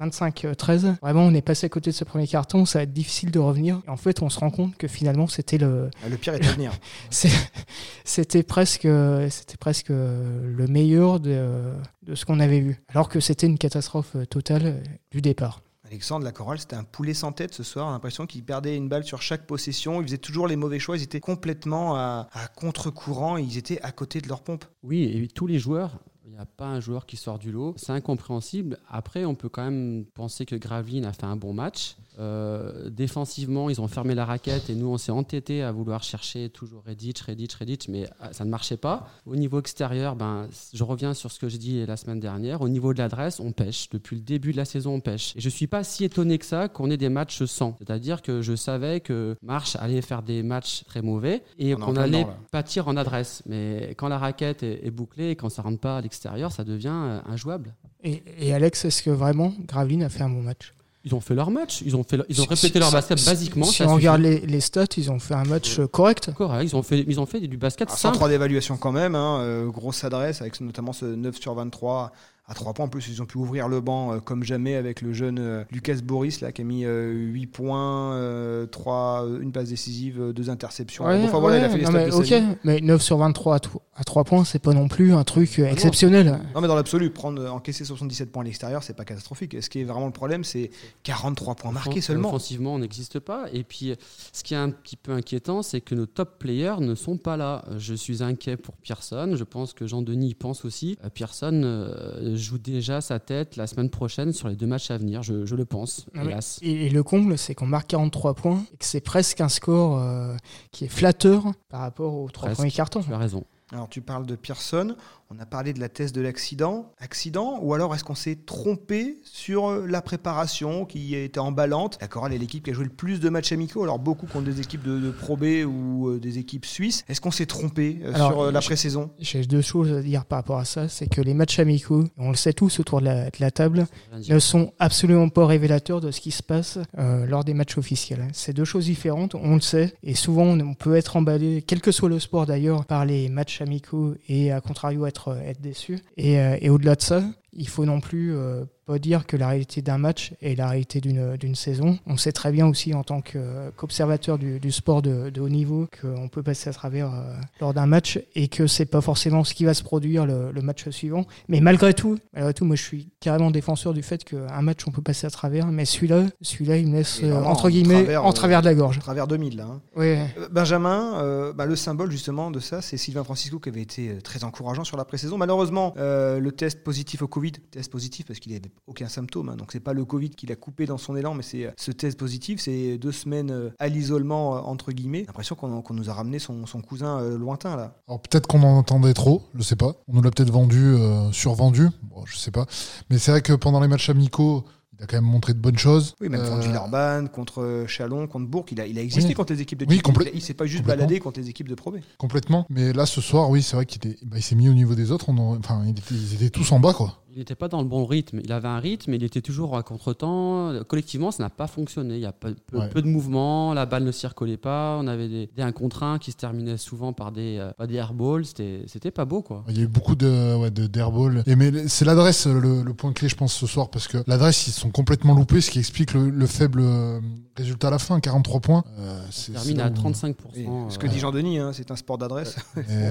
25-13. 0.00 0.86
Euh, 0.86 0.92
Vraiment 1.02 1.22
on 1.22 1.34
est 1.34 1.42
passé 1.42 1.66
à 1.66 1.68
côté 1.68 1.90
de 1.90 1.96
ce 1.96 2.04
premier 2.04 2.26
carton, 2.26 2.64
ça 2.64 2.78
va 2.78 2.82
être 2.84 2.92
difficile 2.92 3.30
de 3.30 3.38
revenir. 3.38 3.80
Et 3.86 3.90
en 3.90 3.96
fait 3.96 4.22
on 4.22 4.30
se 4.30 4.38
rend 4.38 4.50
compte 4.50 4.76
que 4.76 4.88
finalement 4.88 5.26
c'était 5.26 5.58
le... 5.58 5.90
Ah, 6.04 6.08
le 6.08 6.16
pire 6.16 6.34
est 6.34 6.46
à 6.46 6.52
venir. 6.52 6.72
c'était 8.04 8.42
presque, 8.42 8.88
c'était 9.30 9.56
presque 9.58 9.90
le 9.90 10.66
meilleur 10.66 11.20
de, 11.20 11.72
de 12.02 12.14
ce 12.14 12.24
qu'on 12.24 12.40
avait 12.40 12.60
vu. 12.60 12.80
Alors 12.88 13.08
que 13.08 13.20
c'était 13.20 13.46
une 13.46 13.58
catastrophe 13.58 14.16
totale 14.28 14.82
du 15.10 15.20
départ. 15.20 15.60
Alexandre 15.90 16.24
Lacoral, 16.24 16.60
c'était 16.60 16.76
un 16.76 16.84
poulet 16.84 17.14
sans 17.14 17.32
tête 17.32 17.52
ce 17.52 17.64
soir. 17.64 17.90
L'impression 17.90 18.24
qu'il 18.24 18.44
perdait 18.44 18.76
une 18.76 18.88
balle 18.88 19.02
sur 19.02 19.22
chaque 19.22 19.44
possession. 19.44 20.00
Il 20.00 20.04
faisait 20.04 20.18
toujours 20.18 20.46
les 20.46 20.54
mauvais 20.54 20.78
choix. 20.78 20.96
Ils 20.96 21.02
étaient 21.02 21.18
complètement 21.18 21.96
à, 21.96 22.28
contre-courant. 22.54 23.36
Ils 23.38 23.58
étaient 23.58 23.80
à 23.82 23.90
côté 23.90 24.20
de 24.20 24.28
leur 24.28 24.42
pompe. 24.42 24.64
Oui, 24.84 25.02
et 25.02 25.26
tous 25.26 25.48
les 25.48 25.58
joueurs, 25.58 25.98
il 26.24 26.30
n'y 26.30 26.38
a 26.38 26.46
pas 26.46 26.66
un 26.66 26.78
joueur 26.78 27.06
qui 27.06 27.16
sort 27.16 27.40
du 27.40 27.50
lot. 27.50 27.74
C'est 27.76 27.90
incompréhensible. 27.90 28.78
Après, 28.88 29.24
on 29.24 29.34
peut 29.34 29.48
quand 29.48 29.64
même 29.64 30.04
penser 30.14 30.46
que 30.46 30.54
Gravine 30.54 31.04
a 31.04 31.12
fait 31.12 31.24
un 31.24 31.34
bon 31.34 31.52
match. 31.52 31.96
Euh, 32.20 32.90
défensivement, 32.90 33.70
ils 33.70 33.80
ont 33.80 33.88
fermé 33.88 34.14
la 34.14 34.24
raquette 34.24 34.68
et 34.68 34.74
nous, 34.74 34.88
on 34.88 34.98
s'est 34.98 35.12
entêté 35.12 35.62
à 35.62 35.72
vouloir 35.72 36.02
chercher 36.02 36.50
toujours 36.50 36.82
Redditch, 36.84 37.22
Redditch, 37.22 37.54
Redditch, 37.54 37.88
mais 37.88 38.06
ah, 38.20 38.32
ça 38.32 38.44
ne 38.44 38.50
marchait 38.50 38.76
pas. 38.76 39.08
Au 39.24 39.36
niveau 39.36 39.58
extérieur, 39.58 40.16
ben, 40.16 40.46
je 40.74 40.84
reviens 40.84 41.14
sur 41.14 41.30
ce 41.30 41.38
que 41.38 41.48
j'ai 41.48 41.58
dit 41.58 41.86
la 41.86 41.96
semaine 41.96 42.20
dernière. 42.20 42.60
Au 42.60 42.68
niveau 42.68 42.92
de 42.92 42.98
l'adresse, 42.98 43.40
on 43.40 43.52
pêche. 43.52 43.88
Depuis 43.90 44.16
le 44.16 44.22
début 44.22 44.52
de 44.52 44.58
la 44.58 44.64
saison, 44.64 44.94
on 44.94 45.00
pêche. 45.00 45.34
Et 45.36 45.40
je 45.40 45.48
ne 45.48 45.52
suis 45.52 45.66
pas 45.66 45.82
si 45.82 46.04
étonné 46.04 46.38
que 46.38 46.44
ça 46.44 46.68
qu'on 46.68 46.90
ait 46.90 46.96
des 46.96 47.08
matchs 47.08 47.44
sans. 47.44 47.76
C'est-à-dire 47.78 48.22
que 48.22 48.42
je 48.42 48.54
savais 48.54 49.00
que 49.00 49.36
Marche 49.42 49.76
allait 49.76 50.02
faire 50.02 50.22
des 50.22 50.42
matchs 50.42 50.84
très 50.84 51.02
mauvais 51.02 51.42
et 51.58 51.74
qu'on 51.74 51.96
allait 51.96 52.26
pâtir 52.50 52.88
en 52.88 52.96
adresse. 52.96 53.42
Mais 53.46 53.94
quand 53.96 54.08
la 54.08 54.18
raquette 54.18 54.62
est, 54.62 54.90
bouclée 54.90 55.30
et 55.30 55.36
quand 55.36 55.48
ça 55.48 55.62
rentre 55.62 55.80
pas 55.80 55.98
à 55.98 56.00
l'extérieur, 56.00 56.50
ça 56.50 56.64
devient 56.64 56.88
euh, 56.90 57.20
injouable. 57.26 57.74
Et, 58.02 58.22
et 58.40 58.52
Alex, 58.52 58.84
est-ce 58.84 59.02
que 59.02 59.10
vraiment 59.10 59.52
Graveline 59.66 60.02
a 60.02 60.08
fait 60.08 60.22
un 60.22 60.30
bon 60.30 60.42
match? 60.42 60.74
Ils 61.04 61.14
ont 61.14 61.20
fait 61.20 61.34
leur 61.34 61.50
match, 61.50 61.82
ils 61.84 61.96
ont, 61.96 62.02
fait, 62.02 62.20
ils 62.28 62.42
ont 62.42 62.44
répété 62.44 62.78
leur 62.78 62.92
basket 62.92 63.24
basiquement. 63.24 63.64
Si 63.64 63.82
on 63.82 63.94
regarde 63.94 64.20
les, 64.20 64.40
les, 64.40 64.60
stats, 64.60 64.84
ils 64.98 65.10
ont 65.10 65.18
fait 65.18 65.34
un 65.34 65.44
match 65.44 65.78
euh, 65.78 65.86
correct. 65.86 66.30
Correct, 66.34 66.68
ils 66.68 66.76
ont 66.76 66.82
fait, 66.82 67.04
ils 67.06 67.18
ont 67.20 67.26
fait 67.26 67.40
du 67.40 67.56
basket 67.56 67.88
ah, 67.90 67.96
Sans 67.96 68.12
trois 68.12 68.28
d'évaluation 68.28 68.76
quand 68.76 68.92
même, 68.92 69.14
hein, 69.14 69.40
euh, 69.40 69.66
grosse 69.68 70.04
adresse 70.04 70.42
avec 70.42 70.60
notamment 70.60 70.92
ce 70.92 71.06
9 71.06 71.40
sur 71.40 71.54
23 71.54 72.12
à 72.50 72.54
3 72.54 72.74
points. 72.74 72.86
En 72.86 72.88
plus, 72.88 73.08
ils 73.08 73.22
ont 73.22 73.26
pu 73.26 73.38
ouvrir 73.38 73.68
le 73.68 73.80
banc 73.80 74.12
euh, 74.12 74.18
comme 74.18 74.42
jamais 74.42 74.74
avec 74.74 75.00
le 75.00 75.12
jeune 75.12 75.38
euh, 75.38 75.64
Lucas 75.70 75.96
Boris 76.02 76.40
là, 76.40 76.52
qui 76.52 76.62
a 76.62 76.64
mis 76.64 76.84
8 76.84 77.46
points, 77.46 78.66
3, 78.70 79.26
une 79.40 79.52
passe 79.52 79.68
décisive, 79.68 80.32
2 80.34 80.50
interceptions. 80.50 81.04
Ouais, 81.04 81.22
enfin, 81.24 81.38
voilà, 81.38 81.58
il 81.58 81.64
a 81.64 81.70
fait 81.70 81.78
les 81.78 81.84
stats 81.84 81.92
mais, 81.92 82.06
de 82.06 82.10
sa 82.10 82.18
ok, 82.18 82.26
vie. 82.26 82.56
mais 82.64 82.80
9 82.80 83.00
sur 83.00 83.18
23 83.18 83.56
à, 83.56 83.60
à 84.00 84.04
3 84.04 84.24
points, 84.24 84.44
c'est 84.44 84.58
pas 84.58 84.72
non 84.72 84.88
plus 84.88 85.12
un 85.12 85.24
truc 85.24 85.58
euh, 85.58 85.66
exceptionnel. 85.66 86.38
Non, 86.54 86.60
mais 86.60 86.68
dans 86.68 86.74
l'absolu, 86.74 87.10
prendre, 87.10 87.50
encaisser 87.50 87.84
77 87.84 88.32
points 88.32 88.42
à 88.42 88.46
l'extérieur, 88.46 88.82
c'est 88.82 88.96
pas 88.96 89.04
catastrophique. 89.04 89.62
Ce 89.62 89.68
qui 89.68 89.80
est 89.80 89.84
vraiment 89.84 90.06
le 90.06 90.12
problème, 90.12 90.42
c'est 90.42 90.70
43 91.02 91.54
points 91.54 91.72
marqués 91.72 92.00
seulement. 92.00 92.28
Offensivement, 92.28 92.74
on 92.74 92.78
n'existe 92.78 93.18
pas. 93.18 93.46
Et 93.52 93.62
puis, 93.62 93.94
ce 94.32 94.42
qui 94.42 94.54
est 94.54 94.58
un 94.58 94.70
petit 94.70 94.96
peu 94.96 95.12
inquiétant, 95.12 95.62
c'est 95.62 95.80
que 95.80 95.94
nos 95.94 96.06
top 96.06 96.38
players 96.38 96.80
ne 96.80 96.94
sont 96.94 97.16
pas 97.16 97.36
là. 97.36 97.64
Je 97.76 97.94
suis 97.94 98.22
inquiet 98.22 98.56
pour 98.56 98.76
Pearson. 98.76 99.34
Je 99.34 99.44
pense 99.44 99.74
que 99.74 99.86
Jean-Denis 99.86 100.30
y 100.30 100.34
pense 100.34 100.64
aussi. 100.64 100.96
Euh, 101.04 101.10
Pearson 101.10 101.60
euh, 101.62 102.36
joue 102.40 102.58
déjà 102.58 103.00
sa 103.00 103.18
tête 103.18 103.56
la 103.56 103.66
semaine 103.66 103.90
prochaine 103.90 104.32
sur 104.32 104.48
les 104.48 104.56
deux 104.56 104.66
matchs 104.66 104.90
à 104.90 104.98
venir. 104.98 105.22
Je, 105.22 105.46
je 105.46 105.54
le 105.54 105.64
pense, 105.64 106.06
mais- 106.14 106.24
hélas. 106.26 106.58
Et, 106.62 106.86
et 106.86 106.90
le 106.90 107.02
comble, 107.02 107.36
c'est 107.38 107.54
qu'on 107.54 107.66
marque 107.66 107.88
43 107.88 108.34
points 108.34 108.64
et 108.72 108.76
que 108.76 108.84
c'est 108.84 109.00
presque 109.00 109.40
un 109.40 109.48
score 109.48 109.98
euh, 109.98 110.36
qui 110.72 110.84
est 110.84 110.88
flatteur 110.88 111.44
par 111.68 111.80
rapport 111.80 112.14
aux 112.14 112.28
trois 112.30 112.50
premiers 112.50 112.70
cartons. 112.70 113.02
Tu 113.02 113.12
as 113.12 113.18
raison. 113.18 113.44
Alors, 113.72 113.88
tu 113.88 114.00
parles 114.00 114.26
de 114.26 114.34
Pearson, 114.34 114.96
on 115.32 115.38
a 115.38 115.46
parlé 115.46 115.72
de 115.72 115.78
la 115.78 115.88
thèse 115.88 116.10
de 116.12 116.20
l'accident. 116.20 116.90
Accident 116.98 117.60
Ou 117.62 117.72
alors 117.72 117.94
est-ce 117.94 118.02
qu'on 118.02 118.16
s'est 118.16 118.36
trompé 118.46 119.20
sur 119.22 119.68
euh, 119.68 119.86
la 119.86 120.02
préparation 120.02 120.84
qui 120.84 121.14
était 121.14 121.38
emballante? 121.38 121.98
La 122.00 122.08
Chorale 122.08 122.32
est 122.32 122.38
l'équipe 122.38 122.64
qui 122.64 122.70
a 122.70 122.72
joué 122.72 122.82
le 122.82 122.90
plus 122.90 123.20
de 123.20 123.28
matchs 123.28 123.52
amicaux, 123.52 123.84
alors 123.84 124.00
beaucoup 124.00 124.26
contre 124.26 124.46
des 124.46 124.60
équipes 124.60 124.82
de, 124.82 124.98
de 124.98 125.10
Pro 125.12 125.36
B 125.36 125.64
ou 125.64 126.08
euh, 126.08 126.18
des 126.18 126.38
équipes 126.38 126.66
suisses. 126.66 127.04
Est-ce 127.08 127.20
qu'on 127.20 127.30
s'est 127.30 127.46
trompé 127.46 128.00
euh, 128.02 128.12
Alors, 128.12 128.32
sur 128.32 128.52
la 128.52 128.60
pré-saison? 128.60 129.10
J'ai 129.20 129.42
deux 129.42 129.60
choses 129.60 129.92
à 129.92 130.02
dire 130.02 130.24
par 130.24 130.40
rapport 130.40 130.58
à 130.58 130.64
ça. 130.64 130.88
C'est 130.88 131.06
que 131.06 131.20
les 131.20 131.34
matchs 131.34 131.60
amicaux, 131.60 132.04
on 132.18 132.30
le 132.30 132.36
sait 132.36 132.52
tous 132.52 132.80
autour 132.80 133.00
de 133.00 133.06
la, 133.06 133.26
de 133.26 133.36
la 133.38 133.52
table, 133.52 133.86
ne 134.28 134.38
sont 134.40 134.72
absolument 134.80 135.28
pas 135.28 135.46
révélateurs 135.46 136.00
de 136.00 136.10
ce 136.10 136.20
qui 136.20 136.32
se 136.32 136.42
passe 136.42 136.80
euh, 136.98 137.24
lors 137.26 137.44
des 137.44 137.54
matchs 137.54 137.78
officiels. 137.78 138.26
C'est 138.32 138.52
deux 138.52 138.64
choses 138.64 138.86
différentes, 138.86 139.36
on 139.36 139.54
le 139.54 139.60
sait, 139.60 139.94
et 140.02 140.16
souvent 140.16 140.58
on 140.58 140.74
peut 140.74 140.96
être 140.96 141.16
emballé, 141.16 141.62
quel 141.64 141.80
que 141.80 141.92
soit 141.92 142.08
le 142.08 142.18
sport 142.18 142.46
d'ailleurs, 142.46 142.84
par 142.84 143.04
les 143.04 143.28
matchs 143.28 143.60
amicaux 143.60 144.14
et 144.28 144.50
à 144.50 144.60
contrario 144.60 145.06
être, 145.06 145.19
euh, 145.28 145.40
être 145.40 145.60
déçu. 145.60 146.00
Euh, 146.18 146.56
et 146.60 146.70
au-delà 146.70 146.94
de 146.94 147.02
ça, 147.02 147.22
il 147.52 147.68
faut 147.68 147.84
non 147.84 148.00
plus 148.00 148.34
euh, 148.36 148.64
pas 148.86 148.98
dire 148.98 149.26
que 149.26 149.36
la 149.36 149.48
réalité 149.48 149.82
d'un 149.82 149.98
match 149.98 150.32
est 150.42 150.56
la 150.56 150.68
réalité 150.68 151.00
d'une 151.00 151.54
saison. 151.54 151.98
On 152.06 152.16
sait 152.16 152.32
très 152.32 152.50
bien 152.52 152.66
aussi 152.66 152.92
en 152.94 153.04
tant 153.04 153.20
que- 153.20 153.70
qu'observateur 153.76 154.36
du, 154.38 154.58
du 154.60 154.72
sport 154.72 155.00
de, 155.02 155.30
de 155.30 155.40
haut 155.40 155.48
niveau 155.48 155.86
qu'on 156.00 156.28
peut 156.28 156.42
passer 156.42 156.70
à 156.70 156.72
travers 156.72 157.12
euh, 157.14 157.34
lors 157.60 157.72
d'un 157.74 157.86
match 157.86 158.18
et 158.34 158.48
que 158.48 158.66
c'est 158.66 158.86
pas 158.86 159.00
forcément 159.00 159.44
ce 159.44 159.54
qui 159.54 159.64
va 159.64 159.74
se 159.74 159.82
produire 159.82 160.26
le, 160.26 160.50
le 160.52 160.62
match 160.62 160.88
suivant. 160.90 161.24
Mais 161.48 161.60
malgré 161.60 161.94
tout, 161.94 162.18
malgré 162.32 162.52
tout, 162.54 162.64
moi 162.64 162.74
je 162.76 162.82
suis 162.82 163.08
carrément 163.20 163.50
défenseur 163.50 163.94
du 163.94 164.02
fait 164.02 164.24
qu'un 164.24 164.62
match 164.62 164.80
on 164.86 164.90
peut 164.90 165.02
passer 165.02 165.26
à 165.26 165.30
travers, 165.30 165.66
mais 165.68 165.84
celui-là, 165.84 166.24
celui-là 166.40 166.76
il 166.78 166.88
me 166.88 166.94
laisse 166.96 167.20
euh, 167.22 167.40
entre 167.42 167.66
en 167.66 167.68
guillemets 167.68 168.02
travers, 168.02 168.24
en 168.24 168.30
euh, 168.30 168.32
travers 168.32 168.60
de 168.62 168.66
la 168.66 168.74
gorge. 168.74 168.98
À 168.98 169.00
travers 169.00 169.26
2000, 169.28 169.56
là. 169.56 169.64
hein. 169.70 169.80
Euh, 169.98 170.24
Benjamin, 170.50 171.14
euh, 171.22 171.52
bah, 171.52 171.64
le 171.66 171.76
symbole 171.76 172.10
justement 172.10 172.50
de 172.50 172.58
ça, 172.60 172.82
c'est 172.82 172.96
Sylvain 172.96 173.24
Francisco 173.24 173.58
qui 173.60 173.68
avait 173.68 173.82
été 173.82 174.08
euh, 174.10 174.20
très 174.20 174.42
encourageant 174.44 174.84
sur 174.84 174.96
la 174.96 175.04
pré-saison. 175.04 175.38
Malheureusement, 175.38 175.94
euh, 175.96 176.38
le 176.40 176.52
test 176.52 176.82
positif 176.82 177.22
au 177.22 177.28
Covid, 177.28 177.39
test 177.48 177.90
positif 177.90 178.26
parce 178.26 178.38
qu'il 178.38 178.52
n'avait 178.52 178.70
aucun 178.86 179.08
symptôme, 179.08 179.48
hein, 179.48 179.56
donc 179.56 179.72
c'est 179.72 179.80
pas 179.80 179.92
le 179.92 180.04
Covid 180.04 180.30
qui 180.30 180.46
l'a 180.46 180.56
coupé 180.56 180.86
dans 180.86 180.98
son 180.98 181.16
élan, 181.16 181.34
mais 181.34 181.42
c'est 181.42 181.66
euh, 181.66 181.70
ce 181.76 181.90
test 181.92 182.18
positif, 182.18 182.60
c'est 182.60 182.98
deux 182.98 183.12
semaines 183.12 183.50
euh, 183.50 183.70
à 183.78 183.88
l'isolement 183.88 184.56
euh, 184.56 184.60
entre 184.60 184.92
guillemets. 184.92 185.24
L'impression 185.26 185.54
qu'on 185.54 185.82
qu'on 185.82 185.94
nous 185.94 186.10
a 186.10 186.12
ramené 186.14 186.38
son, 186.38 186.66
son 186.66 186.80
cousin 186.82 187.18
euh, 187.20 187.38
lointain 187.38 187.76
là. 187.76 187.94
Alors 188.08 188.20
peut-être 188.20 188.46
qu'on 188.46 188.62
en 188.62 188.76
entendait 188.78 189.14
trop, 189.14 189.42
je 189.54 189.62
sais 189.62 189.76
pas. 189.76 189.94
On 190.08 190.14
nous 190.14 190.22
l'a 190.22 190.30
peut-être 190.30 190.50
vendu, 190.50 190.78
euh, 190.84 191.32
survendu, 191.32 191.88
bon, 192.02 192.24
je 192.26 192.36
sais 192.36 192.50
pas. 192.50 192.66
Mais 193.10 193.18
c'est 193.18 193.30
vrai 193.30 193.42
que 193.42 193.52
pendant 193.52 193.80
les 193.80 193.88
matchs 193.88 194.10
amicaux, 194.10 194.64
il 194.98 195.04
a 195.04 195.06
quand 195.06 195.16
même 195.16 195.24
montré 195.30 195.54
de 195.54 195.58
bonnes 195.58 195.78
choses. 195.78 196.14
Oui, 196.20 196.28
même 196.28 196.42
Euh, 196.42 196.48
contre 196.50 196.66
Villeurbanne, 196.66 197.28
contre 197.30 197.84
Chalon, 197.88 198.26
contre 198.26 198.46
Bourg, 198.48 198.66
il 198.70 198.80
a, 198.82 198.86
il 198.86 198.98
a 198.98 199.02
existé 199.02 199.28
Oui. 199.30 199.34
contre 199.34 199.54
les 199.54 199.62
équipes 199.62 199.78
de 199.78 199.86
Oui, 199.88 199.98
Il, 200.04 200.30
il 200.34 200.42
s'est 200.42 200.52
pas 200.52 200.66
juste 200.66 200.84
baladé 200.84 201.20
contre 201.20 201.40
les 201.40 201.48
équipes 201.48 201.68
de 201.68 201.74
Pro 201.74 201.90
B. 201.90 201.96
Complètement. 202.18 202.66
Mais 202.68 202.92
là, 202.92 203.06
ce 203.06 203.22
soir, 203.22 203.48
oui, 203.48 203.62
c'est 203.62 203.76
vrai 203.76 203.86
qu'il 203.86 204.16
bah, 204.26 204.38
s'est 204.42 204.54
mis 204.56 204.68
au 204.68 204.74
niveau 204.74 204.94
des 204.94 205.10
autres. 205.10 205.30
On 205.30 205.38
en- 205.38 205.56
Enfin, 205.58 205.82
ils 206.10 206.34
étaient 206.34 206.50
tous 206.50 206.70
en 206.72 206.80
bas, 206.80 206.92
quoi. 206.92 207.22
Il 207.32 207.38
n'était 207.38 207.54
pas 207.54 207.68
dans 207.68 207.80
le 207.80 207.86
bon 207.88 208.04
rythme. 208.06 208.40
Il 208.42 208.50
avait 208.52 208.66
un 208.68 208.78
rythme, 208.80 209.12
mais 209.12 209.16
il 209.16 209.22
était 209.24 209.40
toujours 209.40 209.76
à 209.76 209.82
contre-temps. 209.82 210.72
Collectivement, 210.88 211.30
ça 211.30 211.42
n'a 211.44 211.50
pas 211.50 211.66
fonctionné. 211.68 212.14
Il 212.16 212.20
y 212.20 212.26
a 212.26 212.32
peu, 212.32 212.54
peu- 212.66 212.78
Ouais. 212.78 212.88
peu 212.88 213.02
de 213.02 213.06
mouvements, 213.06 213.72
la 213.72 213.86
balle 213.86 214.04
ne 214.04 214.10
circulait 214.12 214.56
pas. 214.56 214.98
On 215.00 215.06
avait 215.06 215.28
des, 215.28 215.48
des 215.54 215.62
1 215.62 215.70
contre 215.72 216.02
1 216.02 216.18
qui 216.18 216.32
se 216.32 216.36
terminaient 216.36 216.76
souvent 216.76 217.12
par 217.12 217.30
des, 217.30 217.58
euh, 217.58 217.70
pas 217.72 217.86
des 217.86 217.94
airballs. 217.94 218.44
C'était 218.46 218.82
c'était 218.86 219.10
pas 219.12 219.24
beau, 219.24 219.42
quoi. 219.42 219.64
Il 219.68 219.76
y 219.76 219.80
a 219.80 219.84
eu 219.84 219.88
beaucoup 219.88 220.16
de, 220.16 220.56
ouais, 220.56 220.70
de 220.70 220.86
d'airball. 220.86 221.42
Et 221.46 221.54
mais 221.56 221.86
c'est 221.88 222.04
l'adresse 222.04 222.46
le, 222.46 222.82
le 222.82 222.94
point 222.94 223.12
clé, 223.12 223.28
je 223.28 223.36
pense, 223.36 223.52
ce 223.54 223.66
soir, 223.66 223.90
parce 223.90 224.08
que 224.08 224.18
l'adresse, 224.26 224.66
ils 224.66 224.72
sont 224.72 224.90
complètement 224.90 225.34
loupés, 225.34 225.60
ce 225.60 225.70
qui 225.70 225.78
explique 225.78 226.14
le, 226.14 226.30
le 226.30 226.46
faible 226.46 226.80
euh, 226.82 227.20
résultat 227.56 227.88
à 227.88 227.90
la 227.92 227.98
fin, 227.98 228.18
43 228.18 228.60
points. 228.60 228.84
Euh, 228.98 229.20
On 229.48 229.52
termine 229.52 229.80
à 229.80 229.88
où- 229.88 229.92
35%. 229.94 230.34
Et 230.54 230.64
ce 230.88 230.96
euh, 230.96 230.98
que 230.98 231.06
dit 231.06 231.18
Jean-Denis, 231.20 231.58
hein, 231.58 231.70
c'est 231.72 231.90
un 231.92 231.96
sport 231.96 232.18
d'adresse. 232.18 232.56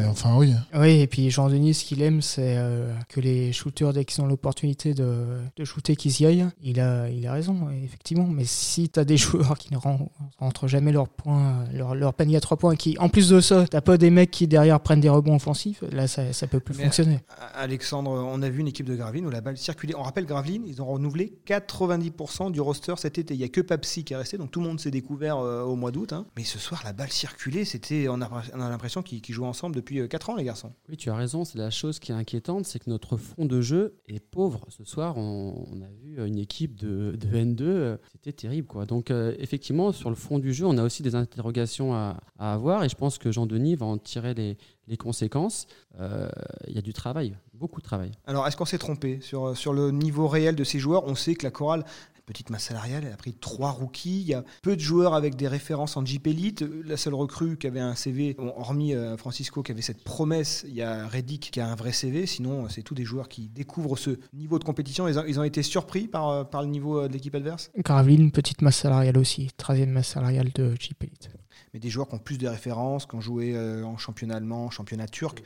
Enfin, 0.10 0.36
oui. 0.38 0.54
Oui, 0.76 1.00
et 1.00 1.08
puis 1.08 1.30
Jean-Denis, 1.30 1.74
ce 1.76 1.86
qu'il 1.86 2.02
aime, 2.02 2.22
c'est 2.22 2.58
euh, 2.58 2.94
que 3.08 3.20
les 3.22 3.54
shooters, 3.54 3.94
dès 3.94 4.06
qu'ils 4.10 4.22
ont 4.24 4.28
l'opportunité 4.28 4.94
de, 4.94 5.40
de 5.56 5.64
shooter, 5.66 5.96
qu'ils 5.96 6.22
y 6.22 6.26
aillent. 6.26 6.48
Il 6.62 6.80
a, 6.80 7.10
il 7.10 7.26
a 7.28 7.34
raison, 7.34 7.70
effectivement. 7.84 8.28
Mais 8.28 8.46
si 8.46 8.90
tu 8.90 9.00
as 9.00 9.06
des 9.06 9.18
joueurs 9.26 9.58
qui 9.58 9.74
ne 9.74 9.78
ren- 9.78 10.10
rentrent 10.38 10.68
jamais 10.68 10.92
leur, 10.92 11.08
point, 11.10 11.66
leur, 11.74 11.96
leur 11.96 12.14
panier 12.14 12.38
à 12.38 12.42
trois 12.42 12.58
points, 12.58 12.74
et 12.74 12.78
qui, 12.78 12.98
en 13.00 13.10
plus 13.10 13.30
de 13.30 13.40
ça, 13.42 13.66
t'as 13.68 13.82
pas 13.82 13.98
des 13.98 14.10
mecs 14.10 14.32
qui 14.32 14.48
derrière 14.48 14.80
prennent 14.80 15.02
des 15.02 15.10
rebonds 15.10 15.36
offensifs, 15.36 15.84
là, 15.92 16.08
ça, 16.08 16.34
ça 16.34 16.48
peut 16.48 16.60
plus 16.60 16.76
Mais- 16.78 16.84
fonctionner. 16.84 17.20
Alexandre, 17.56 18.12
on 18.12 18.42
a 18.42 18.50
vu 18.50 18.60
une 18.62 18.68
équipe 18.68 18.86
de 18.86 18.96
Gravelines 18.96 19.26
où 19.26 19.30
la 19.30 19.42
balle 19.42 19.58
circulait. 19.58 19.96
On 19.96 20.04
rappelle 20.04 20.26
Gravelines, 20.26 20.64
ils 20.68 20.82
ont 20.82 20.86
renouvelé 20.86 21.34
90% 21.46 22.52
du 22.52 22.62
roster 22.62 22.94
cet 22.98 23.18
été. 23.18 23.34
Il 23.34 23.38
n'y 23.38 23.44
a 23.44 23.50
que 23.50 23.62
Papsi 23.62 24.04
qui 24.04 24.14
est 24.14 24.18
resté, 24.18 24.38
donc 24.38 24.52
tout 24.52 24.60
le 24.62 24.68
monde 24.68 24.80
s'est 24.80 24.92
découvert 24.92 25.38
euh, 25.38 25.64
au 25.64 25.76
mois 25.76 25.92
d'août. 25.92 26.14
hein. 26.14 26.26
Mais 26.38 26.44
ce 26.44 26.60
soir, 26.60 26.82
la 26.86 26.94
balle 26.94 27.12
circulait, 27.12 27.66
c'était, 27.66 28.08
on 28.10 28.22
a, 28.22 28.30
on 28.56 28.62
a 28.62 28.70
l'impression 28.70 29.02
qu'ils 29.02 29.22
qu'ils 29.22 29.36
jouent 29.36 29.46
ensemble 29.46 29.76
depuis 29.76 30.08
4 30.08 30.30
ans, 30.30 30.36
les 30.36 30.44
garçons. 30.44 30.72
Oui, 30.90 30.98
tu 30.98 31.10
as 31.10 31.16
raison. 31.16 31.46
C'est 31.46 31.58
la 31.58 31.70
chose 31.70 32.00
qui 32.00 32.12
est 32.12 32.16
inquiétante, 32.16 32.66
c'est 32.66 32.80
que 32.80 32.90
notre 32.90 33.18
fond 33.18 33.46
de 33.46 33.62
jeu 33.62 33.96
est 34.16 34.20
pauvre. 34.20 34.66
Ce 34.70 34.84
soir, 34.84 35.18
on, 35.18 35.82
a 35.82 35.90
vu 36.02 36.26
une 36.26 36.38
équipe 36.38 36.76
de, 36.76 37.16
de 37.16 37.28
N2. 37.38 37.62
euh, 37.62 37.98
C'était 38.12 38.34
terrible, 38.34 38.68
quoi. 38.68 38.86
Donc, 38.86 39.12
euh, 39.12 39.36
effectivement, 39.40 39.92
sur 39.92 40.10
le 40.10 40.16
fond 40.16 40.40
du 40.40 40.54
jeu, 40.54 40.66
on 40.66 40.78
a 40.78 40.84
aussi 40.84 41.04
des 41.04 41.16
interrogations 41.16 41.94
à, 41.94 42.18
avoir, 42.38 42.84
et 42.84 42.90
je 42.90 42.96
pense 42.96 43.18
que 43.18 43.32
Jean-Denis 43.32 43.76
va 43.76 43.86
en 43.86 43.98
tirer 43.98 44.34
les, 44.34 44.58
conséquences. 44.98 45.68
Euh, 46.00 46.28
Il 46.68 46.74
y 46.74 46.80
a 46.80 46.82
du 46.82 46.94
travail, 46.94 47.36
beaucoup 47.54 47.80
de 47.80 47.86
travail. 47.86 48.12
Alors, 48.26 48.48
est-ce 48.48 48.58
qu'on 48.58 48.66
s'est 48.66 48.80
trompé 48.80 49.20
sur, 49.22 49.56
sur 49.56 49.72
le 49.74 49.92
niveau 49.92 50.28
réel 50.28 50.56
de 50.56 50.64
ces 50.64 50.80
joueurs? 50.80 51.06
On 51.06 51.16
sait 51.16 51.36
que 51.36 51.46
la 51.46 51.52
chorale, 51.52 51.86
petite 52.30 52.52
masse 52.52 52.66
salariale, 52.66 53.06
elle 53.08 53.14
a 53.14 53.18
pris 53.18 53.34
trois 53.34 53.72
rookies. 53.72 54.22
Il 54.22 54.28
y 54.28 54.36
a 54.36 54.44
peu 54.62 54.76
de 54.76 54.82
joueurs 54.82 55.16
avec 55.16 55.36
des 55.36 55.48
références 55.48 55.98
en 55.98 56.06
Jeep 56.06 56.28
Elite. 56.28 56.64
La 56.86 56.96
seule 56.96 57.16
recrue 57.16 57.58
qui 57.58 57.66
avait 57.66 57.80
un 57.80 57.96
CV, 57.96 58.36
bon, 58.36 58.54
hormis 58.56 58.94
euh, 58.94 59.18
Francisco 59.18 59.64
qui 59.64 59.72
avait 59.72 59.82
cette 59.82 60.04
promesse, 60.04 60.64
il 60.68 60.76
y 60.76 60.84
a 60.84 61.08
Reddick 61.08 61.50
qui 61.50 61.60
a 61.60 61.68
un 61.68 61.74
vrai 61.74 61.92
CV. 61.92 62.28
Sinon, 62.28 62.66
euh, 62.66 62.68
c'est 62.70 62.84
tous 62.84 62.94
des 62.94 63.04
joueurs 63.04 63.30
qui 63.30 63.50
découvrent 63.50 63.98
ce 63.98 64.12
niveau 64.32 64.60
de 64.60 64.64
compétition. 64.64 65.08
Ils 65.08 65.18
ont, 65.18 65.24
ils 65.28 65.40
ont 65.40 65.44
été 65.44 65.64
surpris 65.64 66.08
par, 66.08 66.30
euh, 66.30 66.44
par 66.44 66.62
le 66.62 66.68
niveau 66.68 67.08
de 67.08 67.12
l'équipe 67.12 67.34
adverse. 67.34 67.72
Gravelines, 67.80 68.32
petite 68.32 68.62
masse 68.62 68.78
salariale 68.78 69.18
aussi, 69.18 69.50
13e 69.58 69.88
masse 69.88 70.10
salariale 70.10 70.52
de 70.54 70.76
Jeep 70.80 71.04
Elite. 71.04 71.32
Mais 71.74 71.80
des 71.80 71.90
joueurs 71.90 72.10
qui 72.10 72.14
ont 72.14 72.20
plus 72.20 72.38
de 72.38 72.48
références, 72.48 73.08
qui 73.08 73.16
ont 73.16 73.22
joué 73.22 73.58
en 73.84 73.98
championnat 73.98 74.36
allemand, 74.36 74.66
en 74.66 74.70
championnat 74.70 75.08
turc. 75.08 75.42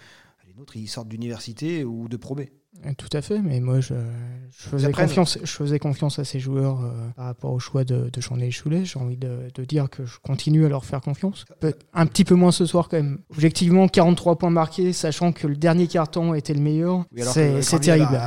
Les 0.46 0.54
nôtres, 0.54 0.76
ils 0.76 0.88
sortent 0.88 1.08
d'université 1.08 1.86
ou 1.86 2.10
de 2.10 2.18
Pro 2.18 2.36
B. 2.36 2.42
Euh, 2.42 2.63
Tout 2.98 3.08
à 3.14 3.22
fait, 3.22 3.40
mais 3.40 3.62
moi 3.62 3.80
je, 3.80 3.94
je 4.50 4.70
faisais, 4.70 4.92
confiance, 4.92 5.38
je 5.42 5.52
faisais 5.52 5.80
confiance 5.80 6.20
à 6.20 6.26
ces 6.26 6.40
joueurs 6.42 6.82
euh, 6.82 7.10
par 7.16 7.26
rapport 7.28 7.54
au 7.54 7.60
choix 7.60 7.86
de, 7.86 8.10
de 8.12 8.22
Jean-Louis 8.22 8.52
Choulet. 8.52 8.84
J'ai 8.84 9.00
envie 9.00 9.16
de, 9.16 9.48
de 9.56 9.64
dire 9.64 9.90
que 9.90 10.06
je 10.06 10.18
continue 10.22 10.66
à 10.66 10.70
leur 10.70 10.84
faire 10.84 11.00
confiance. 11.00 11.46
Un 11.94 12.06
petit 12.08 12.26
peu 12.26 12.36
moins 12.36 12.52
ce 12.52 12.66
soir 12.66 12.90
quand 12.90 12.98
même. 12.98 13.20
Objectivement, 13.32 13.88
43 13.88 14.38
points 14.38 14.50
marqués, 14.50 14.92
sachant 14.92 15.32
que 15.32 15.48
le 15.48 15.56
dernier 15.56 15.88
carton 15.88 16.34
était 16.34 16.54
le 16.54 16.60
meilleur. 16.60 17.06
Oui, 17.14 17.22
c'est 17.62 17.80
terrible. 17.80 18.20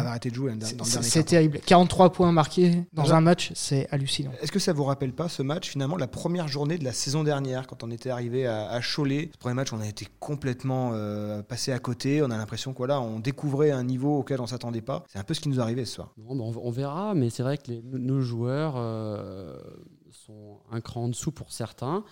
C'est- 0.84 1.22
terrible. 1.24 1.58
43 1.66 2.12
points 2.12 2.32
marqués 2.32 2.84
dans 2.94 3.12
un 3.12 3.20
match, 3.20 3.52
c'est 3.54 3.86
hallucinant. 3.90 4.30
Est-ce 4.40 4.52
que 4.52 4.58
ça 4.58 4.72
vous 4.72 4.84
rappelle 4.84 5.12
pas 5.12 5.28
ce 5.28 5.42
match, 5.42 5.68
finalement, 5.68 5.96
la 5.98 6.06
première 6.06 6.48
journée 6.48 6.78
de 6.78 6.84
la 6.84 6.92
saison 6.92 7.24
dernière, 7.24 7.66
quand 7.66 7.84
on 7.84 7.90
était 7.90 8.10
arrivé 8.10 8.46
à, 8.46 8.68
à 8.70 8.80
Cholet? 8.80 9.28
Ce 9.32 9.38
premier 9.38 9.54
match, 9.54 9.72
on 9.74 9.80
a 9.80 9.86
été 9.86 10.06
complètement 10.18 10.92
euh, 10.94 11.42
passé 11.42 11.72
à 11.72 11.78
côté. 11.78 12.22
On 12.22 12.30
a 12.30 12.38
l'impression 12.38 12.72
qu'on 12.72 12.86
on 12.88 13.20
découvrait 13.20 13.70
un 13.72 13.82
niveau 13.84 14.18
auquel 14.20 14.35
on 14.40 14.46
s'attendait 14.46 14.82
pas. 14.82 15.04
C'est 15.08 15.18
un 15.18 15.24
peu 15.24 15.34
ce 15.34 15.40
qui 15.40 15.48
nous 15.48 15.60
arrivé 15.60 15.84
ce 15.84 15.94
soir. 15.94 16.12
Bon, 16.16 16.34
ben, 16.34 16.42
on, 16.42 16.66
on 16.66 16.70
verra, 16.70 17.14
mais 17.14 17.30
c'est 17.30 17.42
vrai 17.42 17.58
que 17.58 17.72
nos 17.72 18.20
joueurs 18.20 18.74
euh, 18.76 19.58
sont 20.10 20.60
un 20.70 20.80
cran 20.80 21.04
en 21.04 21.08
dessous 21.08 21.32
pour 21.32 21.52
certains. 21.52 22.04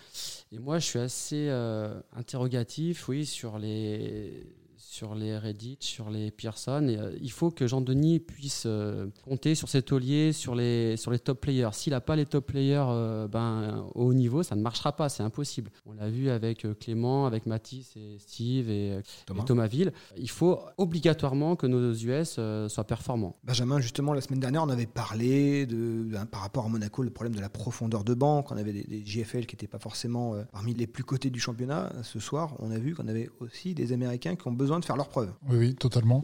Et 0.53 0.59
moi, 0.59 0.79
je 0.79 0.87
suis 0.87 0.99
assez 0.99 1.49
euh, 1.49 2.01
interrogatif, 2.15 3.09
oui, 3.09 3.27
sur 3.27 3.59
les 3.59 4.47
sur 4.95 5.17
les 5.17 5.37
Reddit, 5.37 5.79
sur 5.81 6.09
les 6.09 6.31
Pearson. 6.31 6.87
Et, 6.89 6.97
euh, 6.97 7.19
il 7.21 7.33
faut 7.33 7.51
que 7.51 7.67
Jean-Denis 7.67 8.21
puisse 8.21 8.63
euh, 8.67 9.09
compter 9.25 9.57
sur 9.57 9.69
ses 9.69 9.83
tauliers, 9.83 10.33
sur 10.33 10.55
les, 10.55 10.97
sur 10.97 11.11
les 11.11 11.19
top 11.19 11.41
players. 11.41 11.71
S'il 11.73 11.93
n'a 11.93 12.01
pas 12.01 12.15
les 12.15 12.27
top 12.27 12.47
players 12.47 12.87
euh, 12.89 13.27
ben, 13.27 13.87
au 13.97 14.05
haut 14.05 14.15
niveau, 14.15 14.45
ça 14.45 14.55
ne 14.55 14.63
marchera 14.63 14.93
pas, 14.95 15.09
c'est 15.09 15.25
impossible. 15.25 15.73
On 15.85 15.95
l'a 15.95 16.09
vu 16.09 16.31
avec 16.31 16.65
euh, 16.65 16.75
Clément, 16.75 17.27
avec 17.27 17.47
Mathis 17.47 17.97
et 17.97 18.19
Steve 18.21 18.71
et, 18.71 19.01
Thomas. 19.27 19.43
et 19.43 19.45
Thomas 19.45 19.67
Ville. 19.67 19.93
Il 20.17 20.31
faut 20.31 20.61
obligatoirement 20.79 21.57
que 21.57 21.67
nos 21.67 21.93
US 21.93 22.37
euh, 22.39 22.69
soient 22.69 22.85
performants. 22.85 23.37
Benjamin, 23.43 23.81
justement, 23.81 24.15
la 24.15 24.21
semaine 24.21 24.41
dernière, 24.41 24.63
on 24.63 24.69
avait 24.69 24.87
parlé 24.87 25.67
de, 25.67 26.09
hein, 26.17 26.27
par 26.27 26.43
rapport 26.43 26.67
à 26.67 26.69
Monaco, 26.69 27.03
le 27.03 27.11
problème 27.11 27.35
de 27.35 27.41
la 27.41 27.49
profondeur 27.49 28.05
de 28.05 28.15
banc, 28.15 28.45
qu'on 28.45 28.57
avait 28.57 28.73
des, 28.73 28.85
des 28.85 29.05
JFL 29.05 29.47
qui 29.47 29.57
n'étaient 29.57 29.67
pas 29.67 29.81
forcément 29.81 30.35
euh, 30.35 30.45
parmi 30.53 30.73
les 30.73 30.87
plus 30.87 31.03
cotés 31.03 31.31
du 31.31 31.41
championnat. 31.41 31.93
Ce 32.05 32.21
soir, 32.21 32.55
on 32.61 32.71
a 32.71 32.79
vu 32.79 32.95
qu'on 32.95 33.09
avait 33.09 33.29
aussi 33.41 33.75
des 33.75 33.93
Américains 33.93 34.37
qui 34.37 34.47
ont 34.47 34.53
besoin 34.53 34.79
de 34.79 34.84
faire 34.85 34.97
leurs 34.97 35.09
preuves. 35.09 35.33
Oui, 35.49 35.57
oui, 35.59 35.75
totalement. 35.75 36.23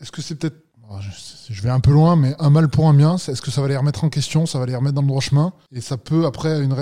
Est-ce 0.00 0.12
que 0.12 0.22
c'est 0.22 0.36
peut-être. 0.36 0.67
Oh, 0.90 0.96
Je 1.48 1.62
vais 1.62 1.70
un 1.70 1.80
peu 1.80 1.92
loin, 1.92 2.16
mais 2.16 2.34
un 2.38 2.50
mal 2.50 2.68
pour 2.68 2.88
un 2.88 2.94
bien, 2.94 3.16
c'est- 3.18 3.32
est-ce 3.32 3.42
que 3.42 3.50
ça 3.50 3.62
va 3.62 3.68
les 3.68 3.76
remettre 3.76 4.04
en 4.04 4.08
question, 4.10 4.46
ça 4.46 4.58
va 4.58 4.66
les 4.66 4.76
remettre 4.76 4.94
dans 4.94 5.02
le 5.02 5.08
droit 5.08 5.20
chemin? 5.20 5.52
Et 5.72 5.80
ça 5.80 5.96
peut, 5.96 6.26
après, 6.26 6.62
une 6.62 6.74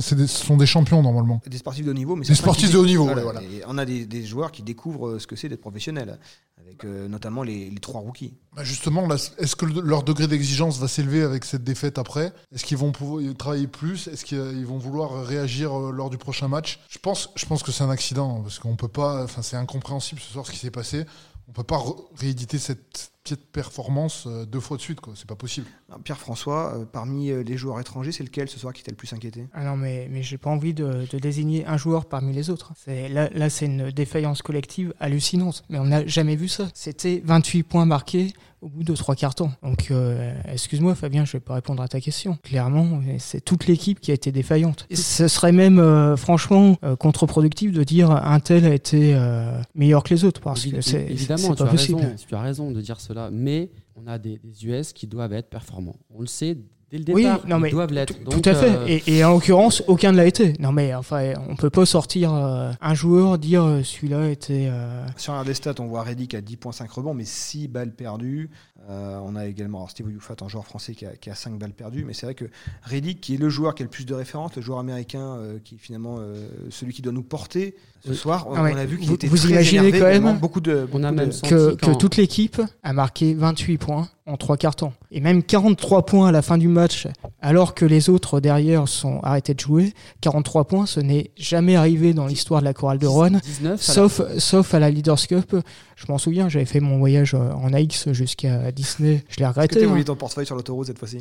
c'est 0.00 0.14
des- 0.16 0.26
ce 0.26 0.44
sont 0.44 0.56
des 0.56 0.66
champions 0.66 1.02
normalement. 1.02 1.40
Des 1.46 1.58
sportifs 1.58 1.84
de 1.84 1.90
haut 1.90 1.94
niveau, 1.94 2.16
mais 2.16 2.22
Des 2.22 2.34
certains 2.34 2.42
sportifs 2.42 2.70
de 2.72 2.78
haut 2.78 2.86
niveau, 2.86 3.04
voilà. 3.06 3.42
Et 3.42 3.62
on 3.66 3.78
a 3.78 3.84
des, 3.84 4.06
des 4.06 4.24
joueurs 4.26 4.52
qui 4.52 4.62
découvrent 4.62 5.08
euh, 5.10 5.18
ce 5.18 5.26
que 5.26 5.36
c'est 5.36 5.48
d'être 5.48 5.60
professionnel, 5.60 6.18
avec 6.58 6.84
euh, 6.84 7.08
notamment 7.08 7.42
les, 7.42 7.70
les 7.70 7.78
trois 7.80 8.00
rookies. 8.00 8.34
Bah, 8.56 8.64
justement, 8.64 9.08
est-ce 9.10 9.56
que 9.56 9.66
le- 9.66 9.80
leur 9.80 10.02
degré 10.02 10.26
d'exigence 10.26 10.78
va 10.78 10.88
s'élever 10.88 11.22
avec 11.22 11.44
cette 11.44 11.64
défaite 11.64 11.98
après? 11.98 12.32
Est-ce 12.54 12.64
qu'ils 12.64 12.78
vont 12.78 12.92
pouvoir 12.92 13.22
travailler 13.36 13.66
plus? 13.66 14.06
Est-ce 14.08 14.24
qu'ils 14.24 14.38
ils 14.56 14.66
vont 14.66 14.78
vouloir 14.78 15.24
réagir 15.24 15.72
euh, 15.78 15.92
lors 15.92 16.10
du 16.10 16.18
prochain 16.18 16.48
match? 16.48 16.80
Je 16.90 16.98
pense, 16.98 17.30
je 17.36 17.46
pense 17.46 17.62
que 17.62 17.70
c'est 17.72 17.84
un 17.84 17.90
accident, 17.90 18.40
parce 18.42 18.58
qu'on 18.58 18.76
peut 18.76 18.88
pas. 18.88 19.24
Enfin, 19.24 19.42
c'est 19.42 19.56
incompréhensible 19.56 20.20
ce 20.20 20.32
soir 20.32 20.46
ce 20.46 20.50
qui 20.52 20.58
s'est 20.58 20.70
passé. 20.70 21.04
On 21.48 21.52
peut 21.52 21.62
pas 21.62 21.82
rééditer 22.16 22.58
cette 22.58 23.10
petite 23.24 23.46
performance 23.52 24.24
euh, 24.26 24.44
deux 24.44 24.60
fois 24.60 24.76
de 24.76 24.82
suite, 24.82 25.00
quoi. 25.00 25.14
C'est 25.16 25.26
pas 25.26 25.34
possible. 25.34 25.66
Pierre-François, 26.04 26.74
euh, 26.76 26.84
parmi 26.84 27.30
euh, 27.30 27.42
les 27.42 27.56
joueurs 27.56 27.80
étrangers, 27.80 28.12
c'est 28.12 28.22
lequel 28.22 28.48
ce 28.48 28.58
soir 28.58 28.72
qui 28.74 28.82
t'a 28.82 28.90
le 28.90 28.96
plus 28.96 29.12
inquiété? 29.14 29.46
Ah 29.54 29.64
non, 29.64 29.76
mais, 29.76 30.08
mais 30.10 30.22
j'ai 30.22 30.36
pas 30.36 30.50
envie 30.50 30.74
de, 30.74 31.06
de 31.10 31.18
désigner 31.18 31.66
un 31.66 31.78
joueur 31.78 32.04
parmi 32.04 32.34
les 32.34 32.50
autres. 32.50 32.72
C'est, 32.76 33.08
là, 33.08 33.30
là 33.34 33.48
c'est 33.48 33.66
une 33.66 33.90
défaillance 33.90 34.42
collective 34.42 34.92
hallucinante. 35.00 35.64
Mais 35.70 35.78
on 35.78 35.86
n'a 35.86 36.06
jamais 36.06 36.36
vu 36.36 36.48
ça. 36.48 36.68
C'était 36.74 37.22
28 37.24 37.62
points 37.62 37.86
marqués 37.86 38.34
au 38.60 38.68
bout 38.68 38.82
de 38.82 38.94
trois 38.96 39.14
cartons. 39.14 39.52
Donc, 39.62 39.88
euh, 39.90 40.34
excuse-moi, 40.50 40.94
Fabien, 40.94 41.26
je 41.26 41.32
vais 41.32 41.40
pas 41.40 41.52
répondre 41.52 41.82
à 41.82 41.88
ta 41.88 42.00
question. 42.00 42.38
Clairement, 42.42 43.00
c'est 43.18 43.44
toute 43.44 43.66
l'équipe 43.66 44.00
qui 44.00 44.10
a 44.10 44.14
été 44.14 44.32
défaillante. 44.32 44.86
Et 44.88 44.96
ce 44.96 45.28
serait 45.28 45.52
même, 45.52 45.78
euh, 45.78 46.16
franchement, 46.16 46.78
euh, 46.82 46.96
contre-productif 46.96 47.72
de 47.72 47.84
dire 47.84 48.10
un 48.10 48.40
tel 48.40 48.64
a 48.64 48.72
été 48.72 49.14
euh, 49.14 49.60
meilleur 49.74 50.02
que 50.02 50.14
les 50.14 50.24
autres. 50.24 50.40
Parce 50.40 50.64
Évi- 50.64 50.72
que 50.76 50.80
c'est, 50.80 51.02
évidemment, 51.02 51.36
c'est 51.42 51.48
tu 51.50 51.62
pas 51.62 51.64
as, 51.68 51.72
possible. 51.72 52.00
raison, 52.00 52.14
tu 52.26 52.34
as 52.34 52.40
raison 52.40 52.70
de 52.70 52.80
dire 52.80 53.00
mais 53.30 53.70
on 53.94 54.06
a 54.06 54.18
des 54.18 54.40
US 54.64 54.92
qui 54.92 55.06
doivent 55.06 55.32
être 55.32 55.48
performants. 55.48 55.98
On 56.10 56.20
le 56.20 56.26
sait 56.26 56.56
dès 57.00 57.12
le 57.12 57.16
Oui, 57.16 57.26
non, 57.48 57.58
mais 57.58 57.68
ils 57.68 57.72
doivent 57.72 57.92
l'être. 57.92 58.14
Tout 58.30 58.42
à 58.44 58.54
fait. 58.54 58.70
euh, 58.70 58.86
Et, 58.86 59.02
et 59.18 59.24
en 59.24 59.32
l'occurrence, 59.32 59.82
aucun 59.86 60.12
ne 60.12 60.16
l'a 60.18 60.26
été. 60.26 60.52
Non, 60.60 60.72
mais 60.72 60.94
enfin, 60.94 61.32
on 61.48 61.56
peut 61.56 61.70
pas 61.70 61.86
sortir 61.86 62.32
euh, 62.32 62.70
un 62.80 62.94
joueur 62.94 63.38
dire 63.38 63.64
euh, 63.64 63.82
celui-là 63.82 64.28
était. 64.30 64.68
euh, 64.70 65.06
Sur 65.16 65.34
un 65.34 65.44
des 65.44 65.54
stats, 65.54 65.74
on 65.80 65.86
voit 65.86 66.02
Reddick 66.02 66.34
à 66.34 66.40
10.5 66.40 66.88
rebonds, 66.90 67.14
mais 67.14 67.24
6 67.24 67.68
balles 67.68 67.92
perdues. 67.94 68.50
Euh, 68.90 69.18
on 69.24 69.34
a 69.34 69.46
également 69.46 69.78
alors, 69.78 69.90
Steve 69.90 70.10
Youfat, 70.12 70.34
un 70.42 70.48
joueur 70.48 70.66
français 70.66 70.94
qui 70.94 71.06
a, 71.06 71.16
qui 71.16 71.30
a 71.30 71.34
5 71.34 71.58
balles 71.58 71.72
perdues. 71.72 72.04
Mais 72.06 72.12
c'est 72.12 72.26
vrai 72.26 72.34
que 72.34 72.44
Reddick, 72.82 73.18
qui 73.20 73.34
est 73.34 73.38
le 73.38 73.48
joueur 73.48 73.74
qui 73.74 73.82
a 73.82 73.86
le 73.86 73.90
plus 73.90 74.04
de 74.04 74.12
références, 74.12 74.54
le 74.56 74.62
joueur 74.62 74.78
américain 74.78 75.36
euh, 75.38 75.58
qui 75.64 75.76
est 75.76 75.78
finalement 75.78 76.16
euh, 76.18 76.46
celui 76.68 76.92
qui 76.92 77.00
doit 77.00 77.12
nous 77.12 77.22
porter 77.22 77.76
ce 78.04 78.10
Oui. 78.10 78.16
soir, 78.16 78.46
on, 78.46 78.54
Ah 78.56 78.62
ouais. 78.62 78.72
on 78.74 78.76
a 78.78 78.84
vu 78.84 78.98
qu'il 78.98 79.08
Vous- 79.08 79.14
était 79.14 79.26
vous 79.26 79.38
très 79.38 79.48
imaginez 79.48 79.88
énervé 79.88 79.98
quand 80.20 80.26
même 80.26 80.38
beaucoup 80.38 80.60
de, 80.60 80.86
On 80.92 81.02
a 81.02 81.08
beaucoup 81.10 81.14
même 81.18 81.28
de- 81.28 81.32
senti 81.32 81.48
que, 81.48 81.94
toute 81.96 82.16
l'équipe 82.16 82.60
a 82.82 82.92
marqué 82.92 83.32
28 83.32 83.78
points 83.78 84.08
en 84.26 84.36
trois 84.38 84.56
cartons. 84.56 84.92
Et 85.10 85.20
même 85.20 85.42
43 85.42 86.06
points 86.06 86.28
à 86.28 86.32
la 86.32 86.40
fin 86.40 86.56
du 86.56 86.66
match, 86.68 87.06
alors 87.42 87.74
que 87.74 87.84
les 87.84 88.08
autres 88.08 88.40
derrière 88.40 88.88
sont 88.88 89.20
arrêtés 89.22 89.52
de 89.52 89.60
jouer. 89.60 89.92
43 90.22 90.64
points, 90.64 90.86
ce 90.86 91.00
n'est 91.00 91.30
jamais 91.36 91.76
arrivé 91.76 92.14
dans 92.14 92.26
l'histoire 92.26 92.60
de 92.60 92.64
la 92.64 92.72
chorale 92.72 92.98
de 92.98 93.06
Rouen. 93.06 93.38
19 93.42 93.66
à 93.66 93.70
la- 93.72 93.76
Sauf, 93.76 94.22
sauf 94.38 94.72
à 94.74 94.78
la 94.78 94.90
Leaders 94.90 95.26
Cup, 95.26 95.56
je 95.96 96.04
m'en 96.10 96.18
souviens, 96.18 96.48
j'avais 96.48 96.64
fait 96.64 96.80
mon 96.80 96.98
voyage 96.98 97.34
euh, 97.34 97.52
en 97.52 97.72
AX 97.72 98.12
jusqu'à 98.12 98.72
Disney, 98.72 99.24
je 99.28 99.36
l'ai 99.38 99.44
Est-ce 99.44 99.52
que 99.54 99.60
regretté. 99.60 99.80
tu 99.80 99.86
as 99.86 99.90
hein. 99.92 100.02
ton 100.04 100.16
portefeuille 100.16 100.46
sur 100.46 100.56
l'autoroute 100.56 100.86
cette 100.86 100.98
fois-ci? 100.98 101.18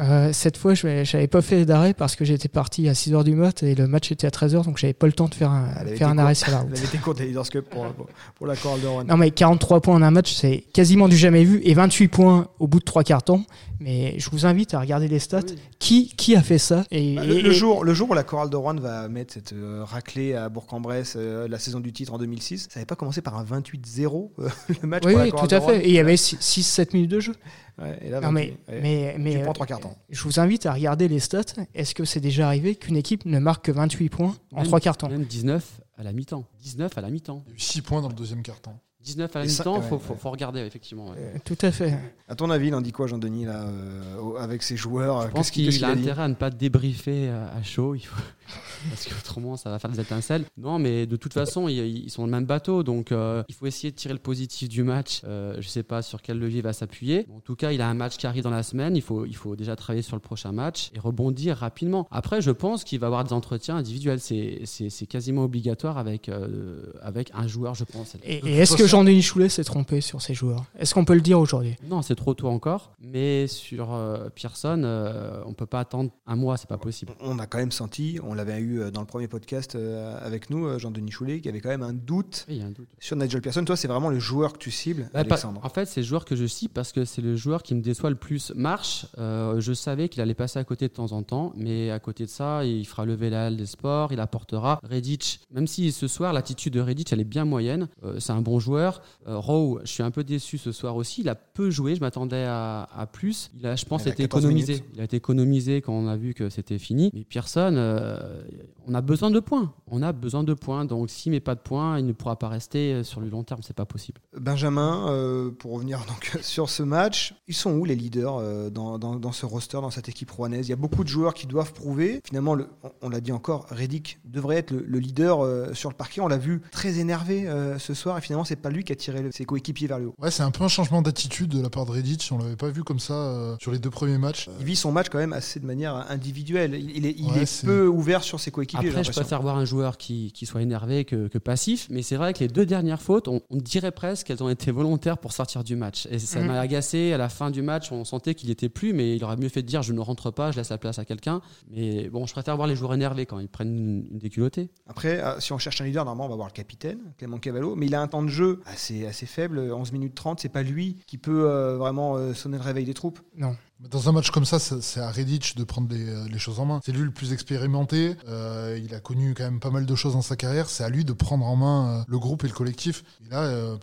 Euh, 0.00 0.30
cette 0.32 0.56
fois, 0.56 0.74
je 0.74 1.04
j'avais 1.04 1.26
pas 1.28 1.42
fait 1.42 1.64
d'arrêt 1.64 1.94
parce 1.94 2.16
que 2.16 2.24
j'étais 2.24 2.48
parti 2.48 2.88
à 2.88 2.92
6h 2.92 3.24
du 3.24 3.34
mat 3.34 3.62
et 3.62 3.74
le 3.74 3.86
match 3.86 4.10
était 4.12 4.26
à 4.26 4.30
13h, 4.30 4.64
donc 4.64 4.78
j'avais 4.78 4.92
pas 4.92 5.06
le 5.06 5.12
temps 5.12 5.28
de 5.28 5.34
faire 5.34 5.50
un, 5.50 5.68
Elle 5.80 5.96
faire 5.96 6.08
un 6.08 6.18
arrêt 6.18 6.34
sur 6.34 6.50
la 6.50 6.58
Elle 6.58 6.64
route. 6.64 6.76
avait 6.78 6.86
été 6.86 6.98
courte, 6.98 7.20
Leaders 7.20 7.48
Cup, 7.48 7.66
pour, 7.70 7.86
pour, 7.92 8.06
pour 8.36 8.46
la 8.46 8.56
chorale 8.56 8.80
de 8.80 8.86
Rouen. 8.86 9.04
Non 9.04 9.16
mais 9.16 9.30
43 9.30 9.80
points 9.80 9.94
en 9.96 10.02
un 10.02 10.10
match, 10.10 10.32
c'est 10.34 10.64
quasiment 10.72 11.08
du 11.08 11.16
jamais 11.16 11.44
vu 11.44 11.60
et 11.64 11.74
28 11.74 12.08
points 12.08 12.48
au 12.58 12.66
bout 12.66 12.78
de 12.80 12.84
trois 12.84 13.04
cartons. 13.04 13.44
Mais 13.80 14.14
je 14.18 14.30
vous 14.30 14.46
invite 14.46 14.74
à 14.74 14.80
regarder 14.80 15.08
les 15.08 15.18
stats. 15.18 15.40
Oui. 15.48 15.56
Qui, 15.80 16.14
qui 16.16 16.36
a 16.36 16.42
fait 16.42 16.58
ça 16.58 16.84
et, 16.92 17.16
Bah, 17.16 17.24
le, 17.24 17.38
et- 17.38 17.42
le 17.42 17.50
et- 17.50 17.54
jour, 17.54 17.82
le 17.82 17.92
jour 17.92 18.08
où 18.10 18.14
la 18.14 18.22
chorale 18.22 18.48
de 18.48 18.54
Rouen 18.54 18.76
va 18.76 19.08
mettre 19.08 19.34
cette 19.34 19.52
euh, 19.52 19.82
raclée 19.82 20.34
à 20.34 20.48
Bourg-en-Bresse, 20.48 21.14
euh, 21.16 21.48
la 21.48 21.58
saison 21.58 21.80
du 21.80 21.92
titre 21.92 22.14
en 22.14 22.18
2006, 22.18 22.68
ça 22.70 22.78
n'avait 22.78 22.86
pas 22.86 22.94
commencé 22.94 23.20
par 23.22 23.36
un 23.36 23.42
28-0 23.44 24.01
euh, 24.06 24.48
le 24.82 24.88
match 24.88 25.02
Oui, 25.06 25.12
pour 25.12 25.18
la 25.18 25.24
oui, 25.24 25.32
tout 25.48 25.54
à 25.54 25.60
fait. 25.60 25.84
Et 25.84 25.88
il 25.88 25.94
y 25.94 25.98
avait 25.98 26.14
6-7 26.14 26.94
minutes 26.94 27.10
de 27.10 27.20
jeu. 27.20 27.34
Ouais, 27.80 27.98
et 28.02 28.10
là, 28.10 28.20
Non, 28.20 28.32
mais, 28.32 28.54
28, 28.68 28.74
ouais. 28.74 28.80
mais, 28.82 29.16
mais 29.18 29.32
tu 29.36 29.42
prends 29.42 29.52
trois 29.54 29.66
cartons. 29.66 29.94
je 30.10 30.22
vous 30.24 30.38
invite 30.40 30.66
à 30.66 30.72
regarder 30.74 31.08
les 31.08 31.20
stats. 31.20 31.42
Est-ce 31.74 31.94
que 31.94 32.04
c'est 32.04 32.20
déjà 32.20 32.46
arrivé 32.46 32.76
qu'une 32.76 32.96
équipe 32.96 33.24
ne 33.24 33.38
marque 33.38 33.64
que 33.66 33.72
28 33.72 34.08
points 34.10 34.36
en 34.52 34.56
Même- 34.56 34.66
trois 34.66 34.80
cartons 34.80 35.08
Même 35.08 35.24
19 35.24 35.80
à 35.96 36.02
la 36.02 36.12
mi-temps. 36.12 36.44
19 36.62 36.96
à 36.98 37.00
la 37.00 37.10
mi-temps. 37.10 37.42
Il 37.46 37.50
y 37.50 37.52
a 37.52 37.56
eu 37.56 37.60
6 37.60 37.82
points 37.82 38.02
dans 38.02 38.08
le 38.08 38.14
deuxième 38.14 38.42
quart-temps. 38.42 38.78
19 39.02 39.34
à 39.36 39.38
la 39.40 39.44
mi-temps, 39.46 39.76
il 39.76 39.80
ouais, 39.80 39.88
faut, 39.88 39.94
ouais. 39.96 40.00
faut, 40.00 40.14
faut 40.14 40.30
regarder, 40.30 40.60
effectivement. 40.60 41.08
ouais. 41.10 41.16
Euh, 41.18 41.38
Tout 41.44 41.58
à 41.62 41.70
fait. 41.72 41.98
À 42.28 42.34
ton 42.34 42.50
avis, 42.50 42.68
il 42.68 42.74
en 42.74 42.80
dit 42.80 42.92
quoi, 42.92 43.06
Jean-Denis, 43.06 43.44
là, 43.44 43.62
euh, 43.64 44.36
avec 44.38 44.62
ses 44.62 44.76
joueurs 44.76 45.22
Je 45.22 45.28
pense 45.28 45.50
Qu'est-ce 45.50 45.76
qu'il 45.76 45.84
a 45.84 45.88
intérêt 45.88 46.22
à 46.22 46.28
ne 46.28 46.34
pas 46.34 46.50
débriefer 46.50 47.28
à 47.28 47.62
chaud, 47.62 47.94
il 47.94 48.00
faut... 48.00 48.20
parce 48.90 49.06
qu'autrement 49.06 49.56
ça 49.56 49.70
va 49.70 49.78
faire 49.78 49.90
des 49.90 50.00
étincelles. 50.00 50.44
Non, 50.58 50.78
mais 50.78 51.06
de 51.06 51.16
toute 51.16 51.32
façon, 51.32 51.68
ils, 51.68 51.78
ils 52.04 52.10
sont 52.10 52.22
dans 52.22 52.26
le 52.26 52.32
même 52.32 52.44
bateau, 52.44 52.82
donc 52.82 53.12
euh, 53.12 53.42
il 53.48 53.54
faut 53.54 53.66
essayer 53.66 53.90
de 53.90 53.96
tirer 53.96 54.12
le 54.14 54.20
positif 54.20 54.68
du 54.68 54.82
match. 54.82 55.22
Euh, 55.24 55.56
je 55.60 55.68
sais 55.68 55.82
pas 55.82 56.02
sur 56.02 56.20
quel 56.22 56.38
levier 56.38 56.58
il 56.58 56.62
va 56.62 56.72
s'appuyer. 56.72 57.26
En 57.34 57.40
tout 57.40 57.54
cas, 57.56 57.72
il 57.72 57.80
a 57.80 57.88
un 57.88 57.94
match 57.94 58.16
qui 58.16 58.26
arrive 58.26 58.42
dans 58.42 58.50
la 58.50 58.62
semaine, 58.62 58.96
il 58.96 59.02
faut, 59.02 59.24
il 59.24 59.36
faut 59.36 59.56
déjà 59.56 59.76
travailler 59.76 60.02
sur 60.02 60.16
le 60.16 60.20
prochain 60.20 60.52
match 60.52 60.90
et 60.94 61.00
rebondir 61.00 61.56
rapidement. 61.56 62.06
Après, 62.10 62.40
je 62.42 62.50
pense 62.50 62.84
qu'il 62.84 62.98
va 62.98 63.06
avoir 63.06 63.24
des 63.24 63.32
entretiens 63.32 63.76
individuels, 63.76 64.20
c'est 64.20 64.60
c'est- 64.64 64.90
c'est 64.90 65.06
quasiment 65.06 65.44
obligatoire 65.44 65.96
avec, 65.98 66.28
euh, 66.28 66.82
avec 67.02 67.30
un 67.34 67.46
joueur, 67.46 67.74
je 67.74 67.84
pense. 67.84 68.16
Et, 68.24 68.38
est-ce 68.60 68.76
que 68.76 68.86
Jean-Denis 68.92 69.22
Choulet 69.22 69.48
s'est 69.48 69.64
trompé 69.64 70.02
sur 70.02 70.20
ses 70.20 70.34
joueurs 70.34 70.66
Est-ce 70.78 70.92
qu'on 70.92 71.06
peut 71.06 71.14
le 71.14 71.22
dire 71.22 71.40
aujourd'hui? 71.40 71.76
Non, 71.88 72.02
c'est 72.02 72.14
trop 72.14 72.34
tôt 72.34 72.48
encore, 72.48 72.92
mais 73.00 73.46
sur 73.46 73.94
euh, 73.94 74.28
Pearson, 74.34 74.82
euh, 74.84 75.40
on 75.46 75.54
peut 75.54 75.64
pas 75.64 75.80
attendre 75.80 76.10
un 76.26 76.36
mois, 76.36 76.58
c'est 76.58 76.68
pas 76.68 76.76
possible. 76.76 77.12
On 77.20 77.38
a 77.38 77.46
quand 77.46 77.56
même 77.56 77.72
senti, 77.72 78.18
on 78.22 78.34
l'avait 78.34 78.58
eu 78.60 78.80
euh, 78.82 78.90
dans 78.90 79.00
le 79.00 79.06
premier 79.06 79.28
podcast 79.28 79.76
euh, 79.76 80.14
avec 80.22 80.50
nous, 80.50 80.66
euh, 80.66 80.78
Jean-Denis 80.78 81.10
Choulet, 81.10 81.36
qu'il 81.38 81.46
y 81.46 81.48
avait 81.48 81.62
quand 81.62 81.70
même 81.70 81.82
un 81.82 81.94
doute 81.94 82.44
Oui, 82.50 82.56
il 82.56 82.60
y 82.60 82.62
a 82.62 82.66
un 82.66 82.70
doute. 82.70 82.88
sur 83.00 83.16
Nigel 83.16 83.40
Pearson. 83.40 83.64
Toi, 83.64 83.76
c'est 83.78 83.88
vraiment 83.88 84.10
le 84.10 84.18
joueur 84.18 84.52
que 84.52 84.58
tu 84.58 84.70
cibles, 84.70 85.04
Bah, 85.14 85.24
pas- 85.24 85.36
Alexandre. 85.36 85.60
en 85.64 85.68
fait, 85.70 85.86
c'est 85.86 86.00
le 86.02 86.06
joueur 86.06 86.26
que 86.26 86.36
je 86.36 86.44
cible 86.44 86.74
parce 86.74 86.92
que 86.92 87.06
c'est 87.06 87.22
le 87.22 87.34
joueur 87.34 87.62
qui 87.62 87.74
me 87.74 87.80
déçoit 87.80 88.10
le 88.10 88.16
plus. 88.16 88.52
Marche, 88.54 89.06
euh, 89.16 89.58
je 89.58 89.72
savais 89.72 90.10
qu'il 90.10 90.20
allait 90.20 90.34
passer 90.34 90.58
à 90.58 90.64
côté 90.64 90.88
de 90.88 90.92
temps 90.92 91.12
en 91.12 91.22
temps, 91.22 91.54
mais 91.56 91.90
à 91.90 91.98
côté 91.98 92.24
de 92.26 92.30
ça, 92.30 92.62
il 92.66 92.86
fera 92.86 93.06
lever 93.06 93.30
la 93.30 93.46
halle 93.46 93.56
des 93.56 93.64
sports, 93.64 94.12
il 94.12 94.20
apportera. 94.20 94.80
Redditch, 94.82 95.40
même 95.50 95.66
si 95.66 95.92
ce 95.92 96.06
soir, 96.08 96.34
l'attitude 96.34 96.74
de 96.74 96.80
Redditch, 96.80 97.10
elle 97.10 97.20
est 97.20 97.24
bien 97.24 97.46
moyenne, 97.46 97.88
euh, 98.04 98.20
c'est 98.20 98.32
un 98.32 98.42
bon 98.42 98.58
joueur. 98.58 98.81
Euh, 99.26 99.38
Rowe, 99.38 99.80
je 99.84 99.90
suis 99.92 100.02
un 100.02 100.10
peu 100.10 100.24
déçu 100.24 100.58
ce 100.58 100.72
soir 100.72 100.96
aussi, 100.96 101.20
il 101.22 101.28
a 101.28 101.34
peu 101.34 101.70
joué, 101.70 101.94
je 101.94 102.00
m'attendais 102.00 102.44
à, 102.44 102.88
à 102.96 103.06
plus. 103.06 103.50
Il 103.58 103.66
a, 103.66 103.76
je 103.76 103.84
pense, 103.84 104.04
Il 104.04 104.08
a 104.08 104.12
été 104.12 104.24
14 104.24 104.44
économisé. 104.44 104.72
minutes. 104.74 104.88
Il 104.94 105.00
a 105.00 105.04
été 105.04 105.16
économisé 105.16 105.80
quand 105.82 105.92
on 105.92 106.08
a 106.08 106.16
vu 106.16 106.34
que 106.34 106.48
c'était 106.50 106.78
fini. 106.78 107.10
Mais 107.14 107.24
Pearson, 107.24 107.74
euh, 107.76 108.42
on 108.86 108.94
a 108.94 109.00
besoin 109.00 109.30
de 109.30 109.40
points. 109.40 109.72
On 109.86 110.02
a 110.02 110.12
besoin 110.12 110.42
de 110.44 110.54
points. 110.54 110.84
Donc 110.84 111.10
s'il 111.10 111.32
met 111.32 111.40
pas 111.40 111.54
de 111.54 111.60
points, 111.60 111.98
il 111.98 112.06
ne 112.06 112.12
pourra 112.12 112.36
pas 112.38 112.48
rester 112.48 112.92
euh, 112.94 113.02
sur 113.04 113.20
le 113.20 113.28
long 113.28 113.42
terme. 113.44 113.60
C'est 113.62 113.76
pas 113.76 113.84
possible. 113.86 114.20
Benjamin, 114.38 115.08
euh, 115.10 115.50
pour 115.50 115.72
revenir 115.72 115.98
donc 116.08 116.38
sur 116.42 116.68
ce 116.70 116.82
match, 116.82 117.34
ils 117.48 117.54
sont 117.54 117.72
où 117.72 117.84
les 117.84 117.94
leaders 117.96 118.70
dans, 118.70 118.98
dans- 118.98 119.16
dans 119.16 119.32
ce 119.32 119.46
roster, 119.46 119.78
dans 119.80 119.90
cette 119.90 120.08
équipe 120.08 120.30
rouennaise? 120.30 120.66
Il 120.66 120.70
y 120.70 120.72
a 120.72 120.76
beaucoup 120.76 121.04
de 121.04 121.08
joueurs 121.08 121.34
qui 121.34 121.46
doivent 121.46 121.72
prouver. 121.72 122.20
Finalement, 122.26 122.54
le- 122.54 122.68
on, 123.02 123.08
l'a 123.08 123.20
dit 123.20 123.32
encore, 123.32 123.66
Reddick 123.70 124.18
devrait 124.24 124.56
être 124.56 124.70
le, 124.70 124.84
le 124.86 124.98
leader 124.98 125.74
sur 125.76 125.90
le 125.90 125.94
parquet. 125.94 126.20
On 126.20 126.28
l'a 126.28 126.38
vu 126.38 126.60
très 126.70 126.98
énervé 126.98 127.48
ce 127.78 127.94
soir 127.94 128.18
et 128.18 128.20
finalement, 128.20 128.44
c'est 128.44 128.56
pas 128.56 128.70
lui 128.72 128.84
qui 128.84 128.92
a 128.92 128.96
tiré 128.96 129.22
le- 129.22 129.30
ses 129.32 129.44
coéquipiers 129.44 129.86
vers 129.86 129.98
le 129.98 130.06
haut. 130.08 130.14
Ouais, 130.20 130.30
c'est 130.30 130.42
un 130.42 130.50
peu 130.50 130.64
un 130.64 130.68
changement 130.68 131.02
d'attitude 131.02 131.50
de 131.50 131.60
la 131.62 131.70
part 131.70 131.86
de 131.86 131.92
Redditch. 131.92 132.32
On 132.32 132.38
l'avait 132.38 132.56
pas 132.56 132.68
vu 132.70 132.82
comme 132.84 132.98
ça 133.00 133.14
euh, 133.14 133.56
sur 133.60 133.70
les 133.72 133.78
deux 133.78 133.90
premiers 133.90 134.18
matchs. 134.18 134.48
Il 134.60 134.66
vit 134.66 134.76
son 134.76 134.92
match 134.92 135.08
quand 135.10 135.18
même 135.18 135.32
assez 135.32 135.60
de 135.60 135.66
manière 135.66 135.94
individuelle. 136.10 136.74
Il, 136.74 136.96
il 136.96 137.06
est, 137.06 137.14
il 137.18 137.26
Ouais, 137.32 137.42
est 137.42 137.46
c'est- 137.46 137.66
peu 137.66 137.86
ouvert 137.86 138.22
sur 138.22 138.40
ses 138.40 138.50
coéquipiers. 138.50 138.88
Après, 138.88 139.04
je 139.04 139.10
préfère 139.12 139.42
voir 139.42 139.56
un 139.58 139.64
joueur 139.64 139.96
qui, 139.98 140.32
qui 140.32 140.46
soit 140.46 140.62
énervé 140.62 141.04
que, 141.04 141.28
que 141.28 141.38
passif, 141.38 141.86
mais 141.90 142.02
c'est 142.02 142.16
vrai 142.16 142.32
que 142.32 142.40
les 142.40 142.48
deux 142.48 142.66
dernières 142.66 143.00
fautes, 143.02 143.28
on, 143.28 143.40
on 143.50 143.56
dirait 143.58 143.92
presque 143.92 144.26
qu'elles 144.26 144.42
ont 144.42 144.48
été 144.48 144.70
volontaires 144.70 145.18
pour 145.18 145.32
sortir 145.32 145.64
du 145.64 145.76
match. 145.76 146.06
Et 146.10 146.18
ça 146.18 146.40
Mhm. 146.40 146.46
m'a 146.48 146.60
agacé. 146.60 147.12
À 147.12 147.18
la 147.18 147.28
fin 147.28 147.50
du 147.50 147.62
match, 147.62 147.92
on 147.92 148.04
sentait 148.04 148.34
qu'il 148.34 148.50
était 148.50 148.68
plus, 148.68 148.92
mais 148.92 149.16
il 149.16 149.24
aurait 149.24 149.36
mieux 149.36 149.48
fait 149.48 149.62
de 149.62 149.66
dire 149.68 149.82
je 149.82 149.92
ne 149.92 150.00
rentre 150.00 150.30
pas, 150.30 150.50
je 150.52 150.56
laisse 150.56 150.70
la 150.70 150.78
place 150.78 150.98
à 150.98 151.04
quelqu'un. 151.04 151.40
Mais 151.70 152.08
bon, 152.08 152.26
je 152.26 152.32
préfère 152.32 152.56
voir 152.56 152.68
les 152.68 152.76
joueurs 152.76 152.94
énervés 152.94 153.26
quand 153.26 153.38
ils 153.38 153.48
prennent 153.48 153.76
une, 153.76 154.06
une 154.12 154.18
déculottée. 154.18 154.70
Après, 154.88 155.22
euh, 155.22 155.38
si 155.40 155.52
on 155.52 155.58
cherche 155.58 155.80
un 155.80 155.84
leader, 155.84 156.04
normalement, 156.04 156.26
on 156.26 156.30
va 156.30 156.36
voir 156.36 156.48
le 156.48 156.52
capitaine, 156.52 156.98
Clément 157.18 157.38
Cavallo, 157.38 157.74
mais 157.76 157.86
il 157.86 157.94
a 157.94 158.00
un 158.00 158.08
temps 158.08 158.22
de 158.22 158.28
jeu 158.28 158.60
assez, 158.66 159.06
assez 159.06 159.26
faible, 159.26 159.58
11 159.58 159.92
minutes 159.92 160.14
30. 160.14 160.40
C'est 160.40 160.48
pas 160.48 160.62
lui 160.62 160.96
qui 161.06 161.18
peut 161.18 161.48
euh, 161.48 161.76
vraiment 161.76 162.16
euh, 162.16 162.34
sonner 162.34 162.58
le 162.58 162.62
réveil 162.62 162.84
des 162.84 162.94
troupes. 162.94 163.20
Non. 163.36 163.56
Dans 163.80 164.08
un 164.08 164.12
match 164.12 164.30
comme 164.30 164.44
ça, 164.44 164.58
c'est 164.58 165.00
à 165.00 165.10
Redditch 165.10 165.56
de 165.56 165.64
prendre 165.64 165.92
les, 165.92 166.08
euh, 166.08 166.28
les 166.28 166.38
choses 166.38 166.60
en 166.60 166.66
main. 166.66 166.80
C'est 166.84 166.92
lui 166.92 167.02
le 167.02 167.10
plus 167.10 167.32
expérimenté. 167.32 168.14
il 168.26 168.94
a 168.94 169.00
connu 169.00 169.34
quand 169.34 169.44
même 169.44 169.60
pas 169.60 169.70
mal 169.70 169.86
de 169.86 169.94
choses 169.94 170.12
dans 170.12 170.22
sa 170.22 170.36
carrière. 170.36 170.68
C'est 170.68 170.84
à 170.84 170.88
lui 170.88 171.04
de 171.04 171.12
prendre 171.12 171.44
en 171.44 171.56
main 171.56 172.04
le 172.06 172.18
groupe 172.18 172.44
et 172.44 172.48
le 172.48 172.54
collectif. 172.54 173.02
Et 173.26 173.30
là, 173.30 173.76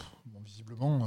visiblement, 0.46 1.02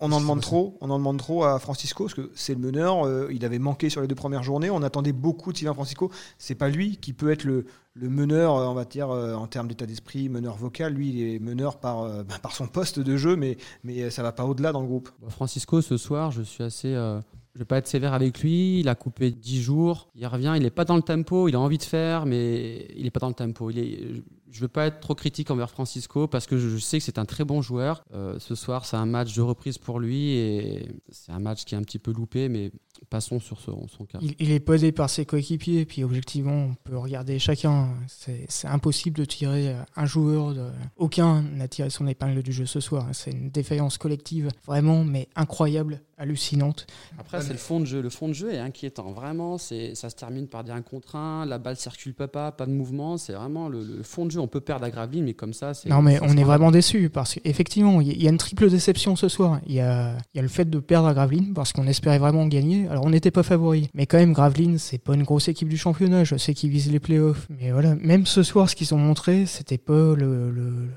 On- 0.00 0.12
en 0.12 0.20
demande 0.20 0.40
trop, 0.40 0.78
on 0.80 0.88
en 0.90 0.98
demande 0.98 1.18
trop 1.18 1.44
à 1.44 1.58
Francisco 1.58 2.04
parce 2.04 2.14
que 2.14 2.30
c'est 2.34 2.54
le 2.54 2.60
meneur. 2.60 3.04
euh, 3.06 3.28
il 3.30 3.44
avait 3.44 3.58
manqué 3.58 3.90
sur 3.90 4.00
les 4.00 4.06
deux 4.06 4.14
premières 4.14 4.42
journées. 4.42 4.70
On 4.70 4.82
attendait 4.82 5.12
beaucoup 5.12 5.52
de 5.52 5.58
Sylvain 5.58 5.74
Francisco. 5.74 6.10
C'est 6.38 6.54
pas 6.54 6.68
lui 6.70 6.96
qui 6.96 7.12
peut 7.12 7.30
être 7.30 7.44
le, 7.44 7.66
le 7.94 8.08
meneur, 8.08 8.56
euh, 8.56 8.66
on 8.66 8.74
va 8.74 8.86
dire 8.86 9.10
euh, 9.10 9.34
en 9.34 9.46
termes 9.46 9.68
d'état 9.68 9.84
d'esprit, 9.86 10.28
meneur 10.30 10.56
vocal. 10.56 10.94
Lui, 10.94 11.10
il 11.10 11.34
est 11.34 11.38
meneur 11.38 11.78
par, 11.80 12.00
euh, 12.02 12.22
par 12.42 12.52
son 12.52 12.66
poste 12.66 12.98
de 12.98 13.16
jeu, 13.18 13.36
mais 13.36 13.58
mais 13.84 14.08
ça 14.10 14.22
va 14.22 14.32
pas 14.32 14.44
au-delà 14.46 14.72
dans 14.72 14.80
le 14.80 14.86
groupe. 14.86 15.10
Francisco, 15.28 15.82
ce 15.82 15.96
soir, 15.98 16.30
je 16.30 16.40
suis 16.42 16.64
assez. 16.64 16.92
je 16.92 17.58
vais 17.58 17.64
pas 17.66 17.76
être 17.76 17.86
sévère 17.86 18.14
avec 18.14 18.40
lui. 18.40 18.80
Il 18.80 18.88
a 18.88 18.94
coupé 18.94 19.30
10 19.30 19.60
jours. 19.60 20.08
Il 20.16 20.26
revient. 20.26 20.54
Il 20.56 20.62
n'est 20.62 20.70
pas 20.70 20.86
dans 20.86 20.96
le 20.96 21.02
tempo. 21.02 21.46
Il 21.48 21.56
a 21.56 21.60
envie 21.60 21.78
de 21.78 21.82
faire, 21.84 22.24
mais 22.24 22.86
il 22.96 23.02
n'est 23.04 23.10
pas 23.10 23.20
dans 23.20 23.28
le 23.28 23.34
tempo. 23.34 23.68
Il 23.70 23.78
est, 23.78 24.22
je 24.54 24.60
veux 24.60 24.68
pas 24.68 24.86
être 24.86 25.00
trop 25.00 25.16
critique 25.16 25.50
envers 25.50 25.68
Francisco 25.68 26.28
parce 26.28 26.46
que 26.46 26.56
je, 26.56 26.68
je 26.68 26.78
sais 26.78 26.98
que 26.98 27.04
c'est 27.04 27.18
un 27.18 27.24
très 27.24 27.44
bon 27.44 27.60
joueur. 27.60 28.04
Euh, 28.14 28.38
ce 28.38 28.54
soir, 28.54 28.86
c'est 28.86 28.96
un 28.96 29.04
match 29.04 29.34
de 29.34 29.42
reprise 29.42 29.78
pour 29.78 29.98
lui 29.98 30.30
et 30.30 30.88
c'est 31.08 31.32
un 31.32 31.40
match 31.40 31.64
qui 31.64 31.74
est 31.74 31.78
un 31.78 31.82
petit 31.82 31.98
peu 31.98 32.12
loupé, 32.12 32.48
mais 32.48 32.70
passons 33.10 33.40
sur 33.40 33.60
son, 33.60 33.86
son 33.88 34.04
cas. 34.04 34.18
Il, 34.20 34.34
il 34.38 34.50
est 34.50 34.60
posé 34.60 34.92
par 34.92 35.10
ses 35.10 35.24
coéquipiers, 35.24 35.84
puis 35.84 36.04
objectivement, 36.04 36.68
on 36.70 36.74
peut 36.84 36.96
regarder 36.96 37.38
chacun. 37.38 37.88
C'est 38.06 38.68
impossible 38.68 39.16
de 39.16 39.24
tirer 39.24 39.74
un 39.96 40.06
joueur. 40.06 40.54
De... 40.54 40.70
Aucun 40.96 41.42
n'a 41.42 41.68
tiré 41.68 41.90
son 41.90 42.06
épingle 42.06 42.42
du 42.42 42.52
jeu 42.52 42.66
ce 42.66 42.80
soir. 42.80 43.06
C'est 43.12 43.32
une 43.32 43.50
défaillance 43.50 43.98
collective 43.98 44.48
vraiment, 44.66 45.04
mais 45.04 45.28
incroyable, 45.36 46.00
hallucinante. 46.18 46.86
Après, 47.18 47.40
c'est 47.40 47.52
le 47.52 47.58
fond 47.58 47.80
de 47.80 47.84
jeu. 47.84 48.00
Le 48.00 48.10
fond 48.10 48.28
de 48.28 48.32
jeu 48.34 48.52
est 48.52 48.58
inquiétant. 48.58 49.12
Vraiment, 49.12 49.58
c'est, 49.58 49.94
ça 49.94 50.10
se 50.10 50.16
termine 50.16 50.46
par 50.46 50.64
des 50.64 50.72
1 50.72 50.82
contre 50.82 51.16
1. 51.16 51.46
La 51.46 51.58
balle 51.58 51.76
circule 51.76 52.14
pas, 52.14 52.28
pas, 52.28 52.52
pas 52.52 52.66
de 52.66 52.72
mouvement. 52.72 53.16
C'est 53.16 53.32
vraiment 53.32 53.68
le, 53.68 53.82
le 53.82 54.02
fond 54.02 54.26
de 54.26 54.30
jeu. 54.30 54.40
On 54.40 54.48
peut 54.48 54.60
perdre 54.60 54.84
à 54.84 54.90
Gravelines, 54.90 55.24
mais 55.24 55.34
comme 55.34 55.52
ça, 55.52 55.74
c'est. 55.74 55.88
Non, 55.88 56.02
mais 56.02 56.18
on 56.22 56.36
est 56.36 56.44
vraiment 56.44 56.70
déçus 56.70 57.10
parce 57.10 57.34
qu'effectivement, 57.34 58.00
il 58.00 58.22
y 58.22 58.26
a 58.26 58.30
une 58.30 58.38
triple 58.38 58.70
déception 58.70 59.16
ce 59.16 59.28
soir. 59.28 59.60
Il 59.66 59.74
y 59.74 59.80
a, 59.80 60.16
il 60.32 60.36
y 60.36 60.40
a 60.40 60.42
le 60.42 60.48
fait 60.48 60.68
de 60.68 60.78
perdre 60.78 61.08
à 61.08 61.14
Gravelines 61.14 61.54
parce 61.54 61.72
qu'on 61.72 61.86
espérait 61.86 62.18
vraiment 62.18 62.46
gagner. 62.46 62.83
Alors, 62.90 63.04
on 63.06 63.10
n'était 63.10 63.30
pas 63.30 63.42
favori, 63.42 63.88
mais 63.94 64.06
quand 64.06 64.18
même, 64.18 64.32
Gravelines, 64.32 64.78
c'est 64.78 64.98
pas 64.98 65.14
une 65.14 65.22
grosse 65.24 65.48
équipe 65.48 65.68
du 65.68 65.76
championnat. 65.78 66.24
Je 66.24 66.36
sais 66.36 66.54
qu'ils 66.54 66.70
visent 66.70 66.90
les 66.92 67.00
playoffs, 67.00 67.46
mais 67.50 67.70
voilà, 67.72 67.94
même 67.96 68.26
ce 68.26 68.42
soir, 68.42 68.68
ce 68.68 68.76
qu'ils 68.76 68.94
ont 68.94 68.98
montré, 68.98 69.46
c'était 69.46 69.78
pas 69.78 70.14
le, 70.14 70.50
le- 70.50 70.88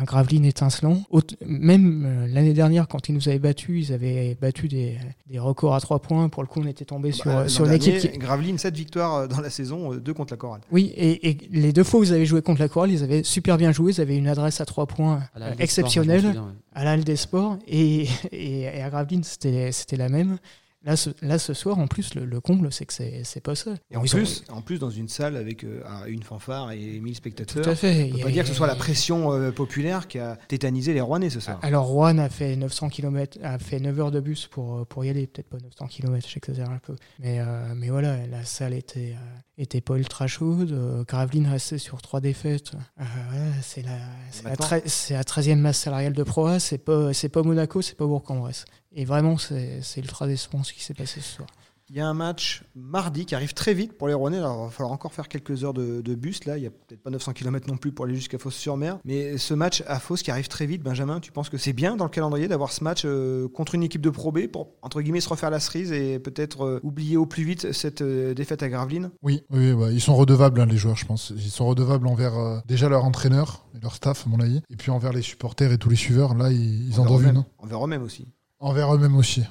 un 0.00 0.02
Gravelines 0.02 0.44
étincelant. 0.44 1.02
Même 1.46 2.04
euh, 2.04 2.26
l'année 2.26 2.52
dernière, 2.54 2.88
quand 2.88 3.08
ils 3.08 3.14
nous 3.14 3.28
avaient 3.28 3.38
battus, 3.38 3.88
ils 3.88 3.92
avaient 3.94 4.36
battu 4.40 4.66
des, 4.66 4.98
des 5.30 5.38
records 5.38 5.76
à 5.76 5.80
trois 5.80 6.00
points. 6.00 6.28
Pour 6.28 6.42
le 6.42 6.48
coup, 6.48 6.60
on 6.60 6.66
était 6.66 6.84
tombé 6.84 7.12
sur, 7.12 7.26
Bah, 7.26 7.48
sur 7.48 7.64
l'an 7.64 7.70
une 7.70 7.76
équipe 7.76 7.94
dernier, 7.94 8.10
qui, 8.10 8.18
Gravelines, 8.18 8.58
7 8.58 8.74
victoires 8.76 9.14
euh, 9.14 9.26
dans 9.28 9.40
la 9.40 9.48
saison, 9.48 9.94
2 9.94 10.12
contre 10.12 10.32
la 10.32 10.36
Chorale. 10.38 10.60
oui, 10.72 10.92
et, 10.96 11.28
et 11.30 11.38
les 11.52 11.72
deux 11.72 11.84
fois 11.84 12.00
où 12.00 12.02
vous 12.02 12.10
avez 12.12 12.26
joué 12.26 12.42
contre 12.42 12.60
la 12.60 12.68
Chorale, 12.68 12.90
ils 12.90 13.04
avaient 13.04 13.22
super 13.22 13.56
bien 13.58 13.70
joué. 13.70 13.92
Ils 13.92 14.00
avaient 14.00 14.16
une 14.18 14.26
adresse 14.26 14.60
à 14.60 14.64
trois 14.64 14.86
points 14.86 15.20
À 15.36 15.40
euh, 15.40 15.52
exceptionnelle 15.60 16.22
m'en 16.22 16.28
souviens, 16.30 16.42
ouais. 16.42 16.52
à 16.74 16.84
la 16.84 16.90
Halle 16.90 17.04
des 17.04 17.16
Sports. 17.16 17.56
Et, 17.68 18.08
et, 18.32 18.62
et 18.62 18.82
à 18.82 18.90
Gravelines, 18.90 19.22
c'était 19.22 19.70
c'était 19.70 19.96
la 19.96 20.08
même. 20.08 20.38
Là 20.86 20.96
ce, 20.96 21.10
là, 21.20 21.38
ce 21.38 21.52
soir, 21.52 21.78
en 21.78 21.86
plus, 21.88 22.14
le, 22.14 22.24
le 22.24 22.40
comble, 22.40 22.72
c'est 22.72 22.86
que 22.86 22.92
c'est 22.92 23.22
c'est 23.24 23.40
pas 23.42 23.54
ça. 23.54 23.74
Et 23.90 23.96
en 23.96 24.04
Ils 24.04 24.14
ont- 24.14 24.18
plus, 24.18 24.44
en 24.50 24.62
plus, 24.62 24.78
dans 24.78 24.88
une 24.88 25.08
salle 25.08 25.36
avec 25.36 25.64
euh, 25.64 25.82
une 26.06 26.22
fanfare 26.22 26.70
et 26.72 27.00
1000 27.00 27.14
spectateurs. 27.16 27.64
tout 27.64 27.68
à 27.70 27.74
fait. 27.74 28.04
On 28.04 28.14
peut 28.14 28.18
y 28.18 28.22
pas 28.22 28.30
dire 28.30 28.42
que 28.44 28.48
ce 28.48 28.54
soit 28.54 28.66
la 28.68 28.76
pression 28.76 29.32
euh, 29.32 29.50
populaire 29.50 30.06
qui 30.06 30.18
a 30.20 30.36
tétanisé 30.48 30.94
les 30.94 31.00
Rouennais 31.00 31.28
ce 31.28 31.40
soir. 31.40 31.58
Alors, 31.62 31.86
Rouen 31.86 32.18
a 32.18 32.28
fait 32.28 32.54
900 32.56 32.88
km, 32.88 33.38
a 33.42 33.58
fait 33.58 33.80
9 33.80 33.98
heures 34.00 34.10
de 34.12 34.20
bus 34.20 34.46
pour, 34.46 34.86
pour 34.86 35.04
y 35.04 35.10
aller. 35.10 35.26
Peut-être 35.26 35.48
pas 35.48 35.58
900 35.58 35.86
km, 35.88 36.26
j'exagère 36.28 36.70
un 36.70 36.78
peu. 36.78 36.94
Mais, 37.18 37.40
euh, 37.40 37.74
mais 37.74 37.88
voilà, 37.90 38.24
la 38.28 38.44
salle 38.44 38.72
était, 38.72 39.14
euh, 39.16 39.38
était 39.58 39.80
pas 39.80 39.96
ultra 39.96 40.28
chaude. 40.28 40.70
Euh, 40.70 41.02
Gravelines 41.02 41.48
restait 41.48 41.78
sur 41.78 42.00
trois 42.00 42.20
défaites. 42.20 42.72
Euh, 43.00 43.04
voilà, 43.30 43.44
c'est 43.60 43.82
la, 43.82 43.90
c'est 44.30 44.44
la, 44.44 44.50
Maintenant- 44.50 44.66
treize- 44.66 44.82
c'est 44.86 45.14
la 45.14 45.24
13e 45.24 45.56
masse 45.58 45.78
salariale 45.78 46.12
de 46.12 46.22
Pro 46.22 46.46
A. 46.46 46.60
C'est 46.60 46.78
pas, 46.78 47.12
c'est 47.12 47.28
pas 47.28 47.42
Monaco, 47.42 47.82
c'est 47.82 47.96
pas 47.96 48.06
Bourg-en-Bresse. 48.06 48.64
Et 48.96 49.04
vraiment, 49.04 49.36
c'est 49.38 49.80
c'est 49.82 50.00
ultra 50.00 50.26
décevant 50.26 50.64
ce 50.64 50.72
qui 50.72 50.82
s'est 50.82 50.94
passé 50.94 51.20
ce 51.20 51.34
soir. 51.36 51.48
Il 51.88 51.94
y 51.94 52.00
a 52.00 52.08
un 52.08 52.14
match 52.14 52.64
mardi 52.74 53.26
qui 53.26 53.36
arrive 53.36 53.54
très 53.54 53.72
vite 53.72 53.92
pour 53.96 54.08
les 54.08 54.14
Rouennais. 54.14 54.38
Alors, 54.38 54.62
il 54.62 54.64
va 54.64 54.70
falloir 54.72 54.90
encore 54.92 55.12
faire 55.12 55.28
quelques 55.28 55.62
heures 55.62 55.72
de, 55.72 56.00
de 56.00 56.14
bus. 56.16 56.44
Là, 56.44 56.56
il 56.58 56.64
y 56.64 56.66
a 56.66 56.70
peut-être 56.70 57.00
pas 57.00 57.10
900 57.10 57.32
km 57.32 57.68
non 57.68 57.76
plus 57.76 57.92
pour 57.92 58.06
aller 58.06 58.16
jusqu'à 58.16 58.38
Fos-sur-Mer. 58.38 58.98
Mais 59.04 59.38
ce 59.38 59.54
match 59.54 59.84
à 59.86 60.00
Fos 60.00 60.16
qui 60.16 60.32
arrive 60.32 60.48
très 60.48 60.66
vite, 60.66 60.82
Benjamin, 60.82 61.20
tu 61.20 61.30
penses 61.30 61.48
que 61.48 61.58
c'est 61.58 61.72
bien 61.72 61.94
dans 61.94 62.02
le 62.06 62.10
calendrier 62.10 62.48
d'avoir 62.48 62.72
ce 62.72 62.82
match 62.82 63.02
euh, 63.04 63.46
contre 63.46 63.76
une 63.76 63.84
équipe 63.84 64.00
de 64.00 64.10
Pro 64.10 64.32
B 64.32 64.48
pour, 64.48 64.70
entre 64.82 65.00
guillemets, 65.00 65.20
se 65.20 65.28
refaire 65.28 65.50
la 65.50 65.60
cerise 65.60 65.92
et 65.92 66.18
peut-être 66.18 66.62
euh, 66.64 66.80
oublier 66.82 67.16
au 67.16 67.26
plus 67.26 67.44
vite 67.44 67.70
cette 67.70 68.02
euh, 68.02 68.34
défaite 68.34 68.64
à 68.64 68.68
Gravelines? 68.68 69.12
Oui, 69.22 69.44
oui, 69.50 69.70
ouais, 69.70 69.94
ils 69.94 70.00
sont 70.00 70.16
redevables, 70.16 70.60
hein, 70.60 70.66
les 70.66 70.78
joueurs, 70.78 70.96
je 70.96 71.06
pense. 71.06 71.32
Ils 71.36 71.50
sont 71.52 71.66
redevables 71.68 72.08
envers 72.08 72.36
euh, 72.36 72.58
déjà 72.66 72.88
leur 72.88 73.04
entraîneur 73.04 73.64
et 73.76 73.78
leur 73.80 73.94
staff, 73.94 74.26
à 74.26 74.28
mon 74.28 74.40
avis, 74.40 74.60
et 74.70 74.74
puis 74.76 74.90
envers 74.90 75.12
les 75.12 75.22
supporters 75.22 75.70
et 75.70 75.78
tous 75.78 75.88
les 75.90 75.94
suiveurs. 75.94 76.34
Là, 76.34 76.50
ils, 76.50 76.88
ils 76.88 76.98
en 76.98 77.04
doivent 77.06 77.26
une. 77.26 77.36
hein. 77.36 77.46
Envers 77.58 77.84
eux-mêmes 77.84 78.02
aussi. 78.02 78.26
Envers 78.58 78.94
eux-mêmes 78.94 79.16
aussi. 79.16 79.42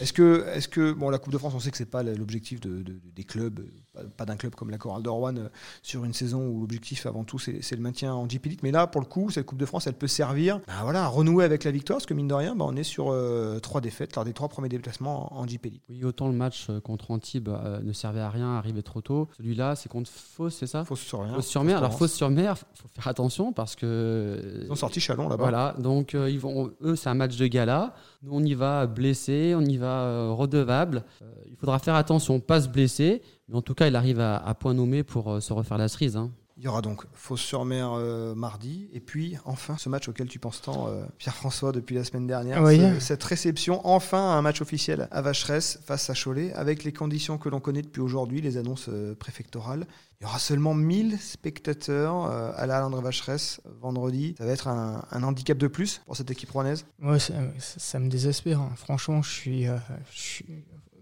Est-ce 0.00 0.12
que, 0.12 0.46
est-ce 0.54 0.68
que 0.68 0.92
bon, 0.92 1.10
la 1.10 1.18
Coupe 1.18 1.32
de 1.32 1.38
France, 1.38 1.52
on 1.54 1.60
sait 1.60 1.70
que 1.70 1.76
c'est 1.76 1.84
pas 1.90 2.02
l'objectif 2.02 2.60
de, 2.60 2.82
de- 2.82 3.00
des 3.14 3.24
clubs, 3.24 3.60
euh, 3.60 3.70
pas, 4.16 4.24
d'un 4.24 4.36
club 4.36 4.54
comme 4.54 4.70
la 4.70 4.78
Chorale 4.78 5.02
de 5.02 5.08
Rouen 5.08 5.36
euh, 5.36 5.48
sur 5.82 6.04
une 6.04 6.12
saison 6.12 6.46
où 6.46 6.60
l'objectif 6.60 7.06
avant 7.06 7.24
tout 7.24 7.38
c'est 7.38 7.62
c'est 7.62 7.76
le 7.76 7.82
maintien 7.82 8.14
en 8.14 8.26
Elite. 8.26 8.62
Mais 8.62 8.70
là, 8.70 8.86
pour 8.86 9.00
le 9.00 9.06
coup, 9.06 9.30
cette 9.30 9.46
Coupe 9.46 9.58
de 9.58 9.66
France, 9.66 9.86
elle 9.86 9.94
peut 9.94 10.06
servir 10.06 10.60
bah, 10.66 10.74
voilà, 10.82 11.04
à 11.04 11.08
renouer 11.08 11.44
avec 11.44 11.64
la 11.64 11.70
victoire, 11.70 11.98
parce 11.98 12.06
que 12.06 12.14
mine 12.14 12.28
de 12.28 12.34
rien, 12.34 12.54
bah, 12.54 12.64
on 12.68 12.76
est 12.76 12.84
sur 12.84 13.10
euh, 13.10 13.58
trois 13.58 13.80
défaites 13.80 14.14
lors 14.14 14.24
des 14.24 14.32
trois 14.32 14.48
premiers 14.48 14.68
déplacements 14.68 15.36
en, 15.36 15.44
Elite. 15.46 15.82
Oui, 15.88 16.04
autant 16.04 16.28
le 16.28 16.34
match 16.34 16.66
euh, 16.70 16.80
contre 16.80 17.10
Antibes 17.10 17.48
euh, 17.48 17.80
ne 17.80 17.92
servait 17.92 18.20
à 18.20 18.30
rien, 18.30 18.56
arrivait 18.56 18.82
trop 18.82 19.00
tôt. 19.00 19.28
Celui-là, 19.36 19.76
c'est 19.76 19.88
contre 19.88 20.10
Fos, 20.10 20.50
c'est 20.50 20.66
ça? 20.66 20.84
Fausse 20.84 21.00
sur 21.00 21.22
rien. 21.22 21.34
Fos-sur-Mer. 21.34 21.78
Alors, 21.78 21.96
Fos-sur-Mer, 21.96 22.56
faut 22.56 22.88
faire 22.88 23.08
attention 23.08 23.52
parce 23.52 23.76
que. 23.76 24.62
Ils 24.64 24.70
ont 24.72 24.76
sorti 24.76 25.00
Chalon 25.00 25.28
là-bas. 25.28 25.42
Voilà, 25.42 25.74
donc 25.78 26.14
ils 26.14 26.38
vont, 26.38 26.70
eux, 26.82 26.96
c'est 26.96 27.08
un 27.08 27.14
match 27.14 27.36
de 27.36 27.46
gala. 27.46 27.94
Nous, 28.22 28.32
on 28.32 28.42
y 28.42 28.54
va 28.54 28.86
blessé, 28.86 29.54
on 29.56 29.62
y 29.62 29.76
va 29.76 30.30
redevable. 30.30 31.04
Il 31.46 31.56
faudra 31.56 31.78
faire 31.78 31.94
attention, 31.94 32.40
pas 32.40 32.60
se 32.60 32.68
blesser. 32.68 33.22
Mais 33.48 33.56
en 33.56 33.62
tout 33.62 33.74
cas, 33.74 33.86
il 33.88 33.96
arrive 33.96 34.20
à, 34.20 34.36
à 34.36 34.54
point 34.54 34.74
nommé 34.74 35.02
pour 35.02 35.30
euh, 35.32 35.40
se 35.40 35.52
refaire 35.52 35.78
la 35.78 35.88
cerise. 35.88 36.16
hein. 36.16 36.30
Il 36.56 36.62
y 36.62 36.68
aura 36.68 36.82
donc 36.82 37.04
Fos-sur-Mer 37.14 37.94
euh, 37.94 38.32
mardi, 38.36 38.88
et 38.92 39.00
puis 39.00 39.36
enfin 39.44 39.76
ce 39.76 39.88
match 39.88 40.08
auquel 40.08 40.28
tu 40.28 40.38
penses 40.38 40.62
tant, 40.62 40.86
euh, 40.86 41.04
Pierre-François, 41.18 41.72
depuis 41.72 41.96
la 41.96 42.04
semaine 42.04 42.28
dernière. 42.28 42.62
Oui. 42.62 42.78
Ce- 42.78 43.00
cette 43.00 43.24
réception, 43.24 43.84
enfin 43.84 44.20
un 44.30 44.40
match 44.40 44.62
officiel 44.62 45.08
à 45.10 45.20
Vacheresse 45.20 45.80
face 45.84 46.08
à 46.10 46.14
Cholet, 46.14 46.52
avec 46.52 46.84
les 46.84 46.92
conditions 46.92 47.38
que 47.38 47.48
l'on 47.48 47.58
connaît 47.58 47.82
depuis 47.82 48.00
aujourd'hui, 48.00 48.40
les 48.40 48.56
annonces 48.56 48.86
euh, 48.88 49.16
préfectorales. 49.16 49.84
Il 50.20 50.22
y 50.22 50.26
aura 50.26 50.38
seulement 50.38 50.74
1000 50.74 51.18
spectateurs 51.18 52.26
euh, 52.26 52.52
à 52.54 52.66
la 52.66 52.78
Halle 52.78 52.84
André 52.84 53.02
Vacheresse 53.02 53.60
vendredi. 53.80 54.36
Ça 54.38 54.46
va 54.46 54.52
être 54.52 54.68
un, 54.68 55.04
un 55.10 55.22
handicap 55.24 55.58
de 55.58 55.66
plus 55.66 56.02
pour 56.06 56.16
cette 56.16 56.30
équipe 56.30 56.52
rouennaise. 56.52 56.86
Moi, 57.00 57.18
ça, 57.18 57.34
ça- 57.58 57.80
ça 57.80 57.98
me 57.98 58.08
désespère. 58.08 58.60
hein. 58.60 58.70
Franchement, 58.76 59.22
je 59.22 59.30
suis, 59.32 59.66
euh, 59.66 59.76
je 60.12 60.18
suis, 60.20 60.46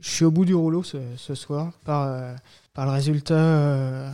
je 0.02 0.10
suis 0.10 0.24
au 0.24 0.30
bout 0.30 0.44
du 0.44 0.54
rouleau 0.54 0.82
ce, 0.82 0.98
ce 1.16 1.34
soir 1.34 1.72
par, 1.84 2.02
euh, 2.02 2.34
par 2.74 2.86
le 2.86 2.92
résultat, 2.92 3.34
euh, 3.34 4.10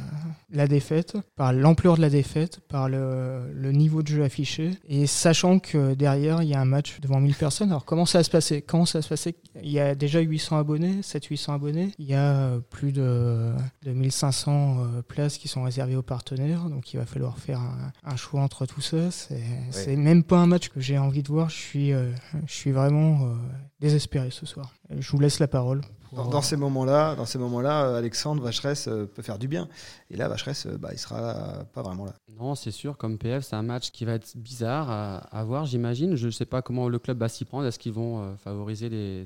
la 0.50 0.66
défaite, 0.66 1.16
par 1.36 1.52
l'ampleur 1.52 1.96
de 1.96 2.00
la 2.00 2.10
défaite, 2.10 2.60
par 2.68 2.88
le, 2.88 3.52
le 3.52 3.72
niveau 3.72 4.02
de 4.02 4.08
jeu 4.08 4.24
affiché, 4.24 4.72
et 4.88 5.06
sachant 5.06 5.58
que 5.58 5.94
derrière, 5.94 6.42
il 6.42 6.48
y 6.48 6.54
a 6.54 6.60
un 6.60 6.64
match 6.64 7.00
devant 7.00 7.20
1000 7.20 7.34
personnes. 7.34 7.70
Alors, 7.70 7.84
comment 7.84 8.06
ça 8.06 8.18
va 8.18 8.24
se 8.24 8.30
passer? 8.30 8.62
Comment 8.62 8.86
ça 8.86 8.98
va 8.98 9.02
se 9.02 9.08
passer? 9.08 9.36
Il 9.62 9.70
y 9.70 9.78
a 9.78 9.94
déjà 9.94 10.20
800 10.20 10.58
abonnés, 10.58 11.00
700-800 11.02 11.54
abonnés. 11.54 11.92
Il 11.98 12.06
y 12.06 12.14
a 12.14 12.34
euh, 12.36 12.60
plus 12.60 12.92
de, 12.92 13.52
de 13.82 13.92
1500 13.92 14.78
euh, 14.78 15.02
places 15.02 15.38
qui 15.38 15.46
sont 15.48 15.62
réservées 15.62 15.96
aux 15.96 16.02
partenaires, 16.02 16.64
donc 16.64 16.92
il 16.92 16.96
va 16.96 17.06
falloir 17.06 17.38
faire 17.38 17.60
un, 17.60 17.92
un 18.04 18.16
choix 18.16 18.40
entre 18.40 18.66
tout 18.66 18.80
ça. 18.80 19.10
C'est 19.10 19.42
c'est 19.70 19.96
même 19.96 20.24
pas 20.24 20.38
un 20.38 20.46
match 20.46 20.68
que 20.68 20.80
j'ai 20.80 20.98
envie 20.98 21.22
de 21.22 21.28
voir. 21.28 21.48
Je 21.50 21.56
suis, 21.56 21.92
euh, 21.92 22.10
je 22.46 22.54
suis 22.54 22.72
vraiment 22.72 23.36
désespéré 23.80 24.30
ce 24.30 24.46
soir. 24.46 24.74
Je 24.90 25.10
vous 25.10 25.20
laisse 25.20 25.38
la 25.38 25.48
parole. 25.48 25.82
Dans, 26.12 26.42
ces 26.42 26.56
moments-là, 26.56 27.14
dans 27.14 27.26
ces 27.26 27.38
moments-là, 27.38 27.84
euh, 27.84 27.98
Alexandre 27.98 28.42
Vacheresse 28.42 28.88
euh, 28.88 29.06
peut 29.06 29.22
faire 29.22 29.38
du 29.38 29.48
bien. 29.48 29.68
Et 30.10 30.16
là, 30.16 30.28
Vacheresse, 30.28 30.66
euh, 30.66 30.78
bah, 30.78 30.90
il 30.92 30.98
sera 30.98 31.64
pas 31.72 31.82
vraiment 31.82 32.06
là. 32.06 32.14
Non, 32.38 32.54
c'est 32.54 32.70
sûr, 32.70 32.96
comme 32.96 33.18
PF, 33.18 33.44
c'est 33.44 33.56
un 33.56 33.62
match 33.62 33.90
qui 33.90 34.04
va 34.04 34.12
être 34.12 34.36
bizarre 34.36 34.90
à, 34.90 35.44
voir, 35.44 35.66
j'imagine. 35.66 36.14
Je 36.16 36.26
ne 36.26 36.30
sais 36.30 36.46
pas 36.46 36.62
comment 36.62 36.88
le 36.88 36.98
club 36.98 37.18
va 37.18 37.28
s'y 37.28 37.44
prendre. 37.44 37.66
Est-ce 37.66 37.78
qu'ils 37.78 37.92
vont 37.92 38.36
favoriser 38.36 38.88
les, 38.88 39.24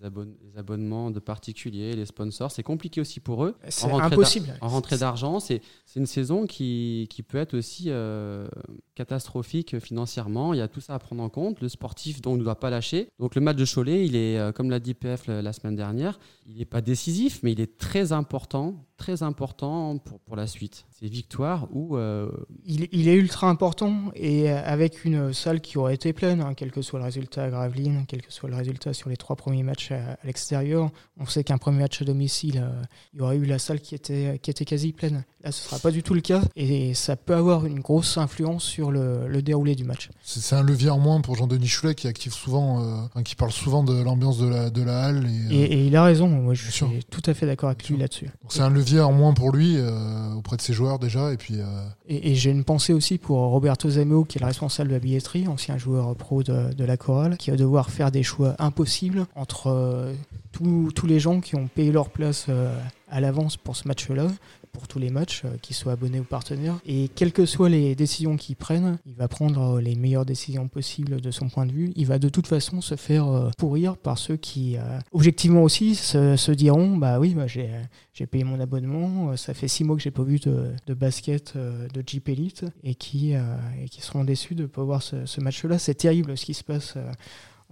les, 0.00 0.04
abonne- 0.06 0.34
les 0.42 0.58
abonnements 0.58 1.10
de 1.10 1.20
particuliers, 1.20 1.94
les 1.94 2.06
sponsors. 2.06 2.50
C'est 2.50 2.62
compliqué 2.62 3.00
aussi 3.00 3.20
pour 3.20 3.44
eux. 3.44 3.54
C'est 3.68 3.90
impossible. 3.90 4.54
En 4.60 4.68
rentrée 4.68 4.98
d'argent, 4.98 5.40
c'est 5.40 5.60
une 5.96 6.06
saison 6.06 6.46
qui, 6.46 7.06
qui 7.10 7.22
peut 7.22 7.38
être 7.38 7.54
aussi 7.56 7.84
euh, 7.88 8.46
catastrophique 8.94 9.78
financièrement. 9.78 10.54
Il 10.54 10.58
y 10.58 10.62
a 10.62 10.68
tout 10.68 10.80
ça 10.80 10.94
à 10.94 10.98
prendre 10.98 11.22
en 11.22 11.28
compte. 11.28 11.60
Le 11.60 11.68
sportif 11.68 12.20
donc, 12.20 12.38
ne 12.38 12.44
doit 12.44 12.58
pas 12.60 12.70
lâcher. 12.70 13.08
Donc 13.18 13.34
le 13.34 13.40
match 13.40 13.56
de 13.56 13.64
Cholet, 13.64 14.06
il 14.06 14.16
est, 14.16 14.38
euh, 14.38 14.52
comme 14.52 14.70
l'a 14.70 14.80
dit 14.80 14.94
PF 14.94 15.26
la 15.26 15.42
la 15.42 15.52
semaine 15.52 15.76
dernière, 15.76 16.18
il 16.46 16.56
n'est 16.56 16.64
pas 16.64 16.80
décisif, 16.80 17.40
mais 17.42 17.52
il 17.52 17.60
est 17.60 17.76
très 17.76 18.12
important, 18.12 18.86
très 19.04 19.22
important 19.22 19.98
pour, 19.98 20.18
pour 20.20 20.34
la 20.36 20.46
suite. 20.46 20.86
C'est 20.98 21.08
victoire 21.08 21.68
ou 21.72 21.96
euh, 21.98 22.30
Il, 22.64 22.88
il 22.92 23.08
est 23.08 23.14
ultra 23.14 23.48
important 23.50 24.10
et 24.14 24.48
avec 24.48 25.04
une 25.04 25.34
salle 25.34 25.60
qui 25.60 25.76
aurait 25.76 25.94
été 25.94 26.12
pleine, 26.14 26.40
hein, 26.40 26.54
quel 26.56 26.70
que 26.72 26.80
soit 26.80 26.98
le 26.98 27.04
résultat 27.04 27.44
à 27.44 27.50
Gravelines, 27.50 28.04
quel 28.08 28.22
que 28.22 28.32
soit 28.32 28.48
le 28.48 28.56
résultat 28.56 28.94
sur 28.94 29.10
les 29.10 29.16
trois 29.18 29.36
premiers 29.36 29.62
matchs 29.62 29.90
à, 29.92 30.12
à 30.12 30.26
l'extérieur. 30.26 30.90
On 31.20 31.26
sait 31.26 31.44
qu'un 31.44 31.58
premier 31.58 31.80
match 31.80 32.00
à 32.00 32.04
domicile, 32.06 32.62
euh, 32.64 32.82
il 33.12 33.18
y 33.18 33.22
aurait 33.22 33.36
eu 33.36 33.44
la 33.44 33.58
salle 33.58 33.80
qui 33.80 33.94
était, 33.94 34.38
qui 34.42 34.50
était 34.50 34.64
quasi 34.64 34.92
pleine. 34.92 35.24
Là, 35.42 35.52
ce 35.52 35.62
ne 35.62 35.68
sera 35.68 35.78
pas 35.78 35.90
du 35.90 36.02
tout 36.02 36.14
le 36.14 36.22
cas 36.22 36.40
et 36.56 36.94
ça 36.94 37.16
peut 37.16 37.34
avoir 37.34 37.66
une 37.66 37.80
grosse 37.80 38.16
influence 38.16 38.64
sur 38.64 38.90
le, 38.90 39.28
le 39.28 39.42
déroulé 39.42 39.74
du 39.74 39.84
match. 39.84 40.08
C'est 40.22 40.56
un 40.56 40.62
levier 40.62 40.88
en 40.88 40.98
moins 40.98 41.20
pour 41.20 41.34
Jean-Denis 41.36 41.66
Choulet 41.68 41.94
qui 41.94 42.08
active 42.08 42.32
souvent, 42.32 42.82
euh, 43.14 43.22
qui 43.22 43.34
parle 43.34 43.52
souvent 43.52 43.84
de 43.84 44.02
l'ambiance 44.02 44.38
de 44.38 44.46
la, 44.48 44.70
de 44.70 44.82
la 44.82 45.04
halle. 45.04 45.26
Et, 45.50 45.54
Et, 45.54 45.62
euh, 45.64 45.66
et 45.74 45.86
il 45.88 45.96
a 45.96 46.04
raison, 46.04 46.28
moi 46.28 46.54
je 46.54 46.62
suis 46.62 46.72
sûr. 46.72 46.90
tout 47.10 47.22
à 47.26 47.34
fait 47.34 47.44
d'accord 47.44 47.68
avec 47.68 47.86
lui 47.90 47.98
là-dessus. 47.98 48.30
c'est 48.48 48.62
un 48.62 48.70
levier 48.70 48.93
en 49.00 49.12
moins 49.12 49.32
pour 49.34 49.52
lui 49.52 49.76
euh, 49.76 50.34
auprès 50.34 50.56
de 50.56 50.62
ses 50.62 50.72
joueurs 50.72 50.98
déjà. 50.98 51.32
Et 51.32 51.36
puis, 51.36 51.54
euh, 51.60 51.64
Et, 52.08 52.34
j'ai 52.34 52.50
une 52.50 52.64
pensée 52.64 52.92
aussi 52.92 53.18
pour 53.18 53.38
Roberto 53.38 53.88
Zameo, 53.90 54.24
qui 54.24 54.38
est 54.38 54.40
le 54.40 54.46
responsable 54.46 54.88
de 54.90 54.94
la 54.94 55.00
billetterie, 55.00 55.46
ancien 55.48 55.78
joueur 55.78 56.14
pro 56.16 56.42
de, 56.42 56.72
de 56.72 56.84
la 56.84 56.96
chorale, 56.96 57.36
qui 57.36 57.50
va 57.50 57.56
devoir 57.56 57.90
faire 57.90 58.10
des 58.10 58.22
choix 58.22 58.54
impossibles 58.58 59.26
entre 59.34 59.68
euh, 59.68 60.12
tous- 60.52 60.90
tous 60.94 61.06
les 61.06 61.20
gens 61.20 61.40
qui 61.40 61.56
ont 61.56 61.68
payé 61.68 61.92
leur 61.92 62.08
place 62.10 62.46
euh, 62.48 62.74
à 63.10 63.20
l'avance 63.20 63.56
pour 63.56 63.76
ce 63.76 63.86
match-là, 63.88 64.26
pour 64.74 64.88
tous 64.88 64.98
les 64.98 65.08
matchs, 65.08 65.42
euh, 65.44 65.56
qu'ils 65.62 65.76
soient 65.76 65.92
abonnés 65.92 66.20
ou 66.20 66.24
partenaires. 66.24 66.78
Et 66.84 67.08
quelles 67.14 67.32
que 67.32 67.46
soient 67.46 67.70
les 67.70 67.94
décisions 67.94 68.36
qu'ils 68.36 68.56
prennent, 68.56 68.98
il 69.06 69.14
va 69.14 69.28
prendre 69.28 69.76
euh, 69.76 69.80
les 69.80 69.94
meilleures 69.94 70.26
décisions 70.26 70.68
possibles 70.68 71.20
de 71.20 71.30
son 71.30 71.48
point 71.48 71.64
de 71.64 71.72
vue. 71.72 71.92
Il 71.96 72.06
va 72.06 72.18
de 72.18 72.28
toute 72.28 72.46
façon 72.46 72.80
se 72.80 72.96
faire 72.96 73.26
euh, 73.28 73.50
pourrir 73.56 73.96
par 73.96 74.18
ceux 74.18 74.36
qui, 74.36 74.76
objectivement 75.12 75.62
aussi, 75.62 75.94
se, 75.94 76.50
diront, 76.50 76.96
bah 76.96 77.20
oui, 77.20 77.34
bah, 77.34 77.46
j'ai 77.46 78.26
payé 78.26 78.42
mon 78.42 78.58
abonnement, 78.58 79.36
ça 79.36 79.54
fait 79.54 79.68
six 79.68 79.84
mois 79.84 79.96
que 79.96 80.02
j'ai 80.02 80.10
pas 80.10 80.24
vu 80.24 80.40
de, 80.40 80.94
basket 80.94 81.56
de 81.56 82.02
Jeep 82.04 82.28
Elite 82.28 82.64
et 82.82 82.96
qui, 82.96 83.32
et 83.32 83.88
qui 83.88 84.02
seront 84.02 84.24
déçus 84.24 84.54
de 84.54 84.62
ne 84.62 84.66
pas 84.66 84.82
voir 84.82 85.02
ce, 85.02 85.40
match-là. 85.40 85.78
C'est 85.78 85.94
terrible 85.94 86.36
ce 86.36 86.44
qui 86.44 86.54
se 86.54 86.64
passe 86.64 86.96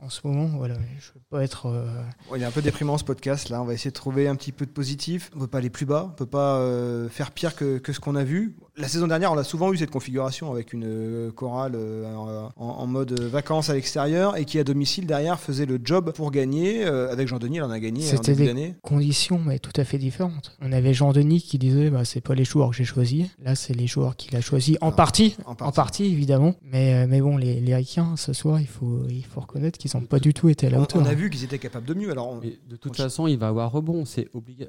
en 0.02 0.08
ce 0.10 0.20
moment. 0.26 0.46
Voilà, 0.56 0.74
je 0.98 1.08
veux 1.14 1.20
pas 1.30 1.42
être. 1.44 1.66
euh, 1.66 1.86
Bon, 2.28 2.36
il 2.36 2.42
est 2.42 2.44
un 2.44 2.50
peu 2.50 2.62
déprimant 2.62 2.98
ce 2.98 3.04
podcast 3.04 3.48
là. 3.48 3.62
On 3.62 3.64
va 3.64 3.74
essayer 3.74 3.90
de 3.90 3.96
trouver 3.96 4.28
un 4.28 4.34
petit 4.36 4.52
peu 4.52 4.66
de 4.66 4.70
positif. 4.70 5.30
On 5.36 5.38
peut 5.40 5.46
pas 5.46 5.58
aller 5.58 5.70
plus 5.70 5.86
bas. 5.86 6.08
On 6.12 6.14
peut 6.16 6.26
pas 6.26 6.56
euh, 6.58 7.08
faire 7.08 7.30
pire 7.30 7.54
que, 7.54 7.78
que 7.78 7.92
ce 7.92 8.00
qu'on 8.00 8.16
a 8.16 8.24
vu. 8.24 8.56
La 8.76 8.88
saison 8.88 9.06
dernière, 9.06 9.30
on 9.32 9.38
a 9.38 9.44
souvent 9.44 9.72
eu 9.72 9.76
cette 9.76 9.90
configuration 9.90 10.50
avec 10.52 10.72
une 10.72 10.84
euh, 10.86 11.30
chorale 11.30 11.72
euh, 11.76 12.46
en, 12.56 12.66
en 12.66 12.86
mode 12.86 13.18
vacances 13.20 13.68
à 13.70 13.74
l'extérieur 13.74 14.36
et 14.36 14.44
qui 14.44 14.58
à 14.58 14.64
domicile 14.64 15.06
derrière 15.06 15.38
faisait 15.38 15.66
le 15.66 15.78
job 15.82 16.12
pour 16.14 16.30
gagner. 16.30 16.84
Avec 16.84 17.28
Jean-Denis, 17.28 17.56
il 17.58 17.62
en 17.62 17.70
a 17.70 17.78
gagné 17.78 18.02
en 18.04 18.08
C'était 18.10 18.34
des- 18.34 18.46
d'année. 18.46 18.74
conditions 18.82 19.38
mais 19.44 19.58
tout 19.58 19.72
à 19.76 19.84
fait 19.84 19.98
différentes. 19.98 20.56
On 20.60 20.72
avait 20.72 20.94
Jean-Denis 20.94 21.42
qui 21.42 21.58
disait 21.58 21.90
bah, 21.90 22.04
c'est 22.04 22.20
pas 22.20 22.34
les 22.34 22.44
joueurs 22.44 22.70
que 22.70 22.76
j'ai 22.76 22.84
choisis. 22.84 23.26
Là, 23.42 23.54
c'est 23.54 23.74
les 23.74 23.86
joueurs 23.86 24.16
qu'il 24.16 24.34
a 24.36 24.40
choisis 24.40 24.76
en 24.80 24.88
Ah, 24.88 24.92
partie. 24.92 25.36
en 25.44 25.52
En 25.52 25.72
partie. 25.72 26.06
évidemment. 26.06 26.54
Mais, 26.62 27.06
mais 27.06 27.20
bon, 27.20 27.36
les, 27.36 27.60
les 27.60 27.74
Ricains, 27.74 28.14
ce 28.16 28.32
soir, 28.32 28.60
il 28.60 28.66
faut, 28.66 29.02
il 29.10 29.24
faut 29.24 29.40
reconnaître 29.40 29.78
qu'ils 29.78 29.90
n'ont 29.98 30.06
pas 30.06 30.18
du 30.18 30.32
tout 30.34 30.48
été 30.48 30.66
à 30.66 30.70
la 30.70 30.78
On, 30.78 30.82
hauteur. 30.82 31.02
on 31.02 31.04
a 31.04 31.14
vu 31.14 31.30
qu'ils 31.30 31.44
étaient 31.44 31.58
capables 31.58 31.86
de 31.86 31.94
mieux. 31.94 32.10
Alors, 32.10 32.28
on- 32.30 32.40
mais 32.40 32.58
de 32.68 32.76
toute 32.76 32.92
On- 32.92 33.02
façon, 33.02 33.26
il 33.26 33.38
va 33.38 33.48
avoir 33.48 33.70
rebond. 33.72 34.04
C'est 34.04 34.28
obliga- 34.34 34.68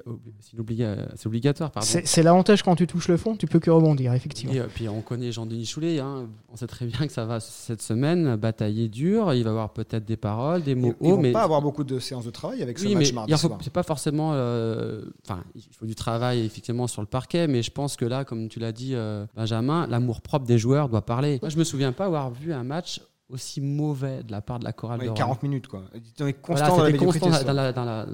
obliga- 0.56 1.08
obligatoire. 1.26 1.70
Pardon. 1.70 1.88
C'est 2.04 2.22
l'avantage 2.22 2.62
quand 2.62 2.76
tu 2.76 2.86
touches 2.86 3.08
le 3.08 3.16
fond, 3.16 3.36
tu 3.36 3.46
peux 3.46 3.58
que 3.60 3.70
rebondir, 3.70 4.12
effectivement. 4.14 4.52
Et 4.54 4.60
euh, 4.60 4.66
puis 4.72 4.88
on 4.88 5.00
connaît 5.00 5.32
Jean-Denis 5.32 5.66
Choulet, 5.66 5.98
hein. 6.00 6.28
on 6.52 6.56
sait 6.56 6.66
très 6.66 6.86
bien 6.86 7.06
que 7.06 7.12
ça 7.12 7.24
va 7.24 7.40
cette 7.40 7.82
semaine 7.82 8.36
batailler 8.36 8.88
dur, 8.88 9.32
il 9.34 9.44
va 9.44 9.50
avoir 9.50 9.72
peut-être 9.72 10.04
des 10.04 10.16
paroles, 10.16 10.62
des 10.62 10.74
mots 10.74 10.94
hauts, 11.00 11.16
mais 11.16 11.32
pas 11.32 11.42
avoir 11.42 11.62
beaucoup 11.62 11.84
de 11.84 11.98
séances 11.98 12.24
de 12.24 12.30
travail 12.30 12.62
avec 12.62 12.78
ce 12.78 12.86
oui, 12.86 12.94
match 12.94 13.08
mais 13.08 13.12
mardi 13.12 13.34
c'est 13.62 13.72
pas 13.72 13.82
forcément, 13.82 14.30
euh, 14.34 15.02
enfin, 15.24 15.42
il 15.54 15.62
faut 15.72 15.86
du 15.86 15.94
travail 15.94 16.40
effectivement 16.44 16.86
sur 16.86 17.02
le 17.02 17.06
parquet, 17.08 17.46
mais 17.46 17.62
je 17.62 17.70
pense 17.70 17.96
que 17.96 18.04
là, 18.04 18.24
comme 18.24 18.48
tu 18.48 18.58
l'as 18.58 18.72
dit, 18.72 18.94
euh, 18.94 19.26
Benjamin, 19.34 19.86
l'amour 19.86 20.20
propre 20.20 20.46
des 20.46 20.58
joueurs 20.58 20.88
doit 20.88 21.02
parler. 21.02 21.38
Moi, 21.42 21.48
je 21.48 21.56
me 21.58 21.64
souviens 21.64 21.92
pas 21.92 22.06
avoir 22.06 22.30
vu 22.30 22.52
un 22.52 22.64
match 22.64 23.00
aussi 23.30 23.60
mauvais 23.60 24.22
de 24.22 24.30
la 24.32 24.42
part 24.42 24.58
de 24.58 24.64
la 24.64 24.72
chorale 24.72 24.98
Ouais, 25.00 25.04
de 25.06 25.10
Rouen. 25.10 25.16
40 25.16 25.42
minutes 25.42 25.66
quoi. 25.66 25.84
Ils 25.94 26.00
Voilà, 26.18 26.32
constants 26.34 26.76
dans 26.90 26.96
constant 26.98 27.30
dans, 27.30 27.32
soir. 27.40 27.54
la- 27.54 27.72
dans 27.72 27.84
la- 27.84 28.06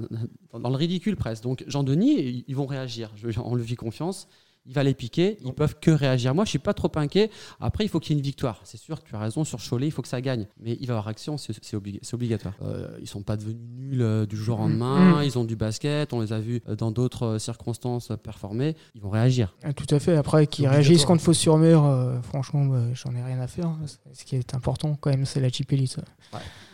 dans- 0.53 0.61
dans 0.61 0.71
le 0.71 0.77
ridicule 0.77 1.17
presque. 1.17 1.43
Donc 1.43 1.65
Jean-Denis, 1.67 2.15
ils- 2.21 2.45
ils 2.47 2.57
vont 2.57 2.67
réagir. 2.67 3.11
Je, 3.17 3.29
on 3.43 3.55
lui 3.57 3.67
fait 3.67 3.77
confiance. 3.77 4.29
Il 4.67 4.75
va 4.75 4.83
les 4.85 4.95
piquer. 4.95 5.39
Ils 5.45 5.53
peuvent 5.55 5.77
que 5.81 5.91
réagir. 5.91 6.35
Moi, 6.35 6.45
je 6.45 6.51
suis 6.51 6.59
pas 6.59 6.75
trop 6.75 6.93
inquiet. 6.97 7.31
Après, 7.61 7.83
il 7.85 7.89
faut 7.89 7.99
qu'il 7.99 8.15
y 8.15 8.17
ait 8.17 8.21
une 8.21 8.25
victoire. 8.25 8.61
C'est 8.65 8.77
sûr 8.79 9.03
que 9.03 9.09
tu 9.09 9.15
as 9.17 9.19
raison 9.19 9.43
sur 9.45 9.59
Cholet. 9.59 9.87
Il 9.87 9.91
faut 9.91 10.03
que 10.03 10.09
ça 10.09 10.21
gagne. 10.21 10.47
Mais 10.63 10.73
il 10.81 10.87
va 10.87 10.93
y 10.93 10.97
avoir 10.97 11.09
action. 11.09 11.39
C'est 11.39 11.55
c'est 11.63 11.77
obli- 11.77 11.99
c'est 12.03 12.15
obligatoire. 12.15 12.55
Euh, 12.63 12.89
ils 13.01 13.09
sont 13.09 13.23
pas 13.23 13.37
devenus 13.37 13.57
nuls 13.79 14.03
euh, 14.03 14.27
du 14.27 14.37
jour 14.37 14.59
au 14.61 14.63
lendemain. 14.65 15.21
Mm. 15.21 15.25
Ils 15.25 15.39
ont 15.39 15.45
du 15.45 15.57
basket. 15.57 16.13
On 16.13 16.21
les 16.21 16.33
a 16.35 16.39
vus 16.41 16.61
euh, 16.69 16.77
dans 16.77 16.91
d'autres 16.91 17.25
euh, 17.27 17.39
circonstances 17.39 18.13
performer. 18.23 18.77
Ils 18.95 19.01
vont 19.01 19.11
réagir. 19.11 19.55
Ah, 19.65 19.73
Tout 19.73 19.93
à 19.95 19.99
fait. 19.99 20.15
Après, 20.17 20.47
qu'ils 20.47 20.69
réagissent 20.69 21.07
contre 21.07 21.23
Fos-sur-Mer, 21.23 21.83
euh, 21.83 22.21
franchement, 22.23 22.65
bah, 22.67 22.83
j'en 22.93 23.15
ai 23.17 23.23
rien 23.23 23.41
à 23.41 23.47
faire. 23.47 23.71
Ce 24.13 24.25
qui 24.25 24.37
est 24.37 24.55
important, 24.55 24.97
quand 25.01 25.11
même, 25.11 25.25
c'est 25.25 25.41
la 25.41 25.49
Jeep 25.49 25.73
Elite. 25.73 25.97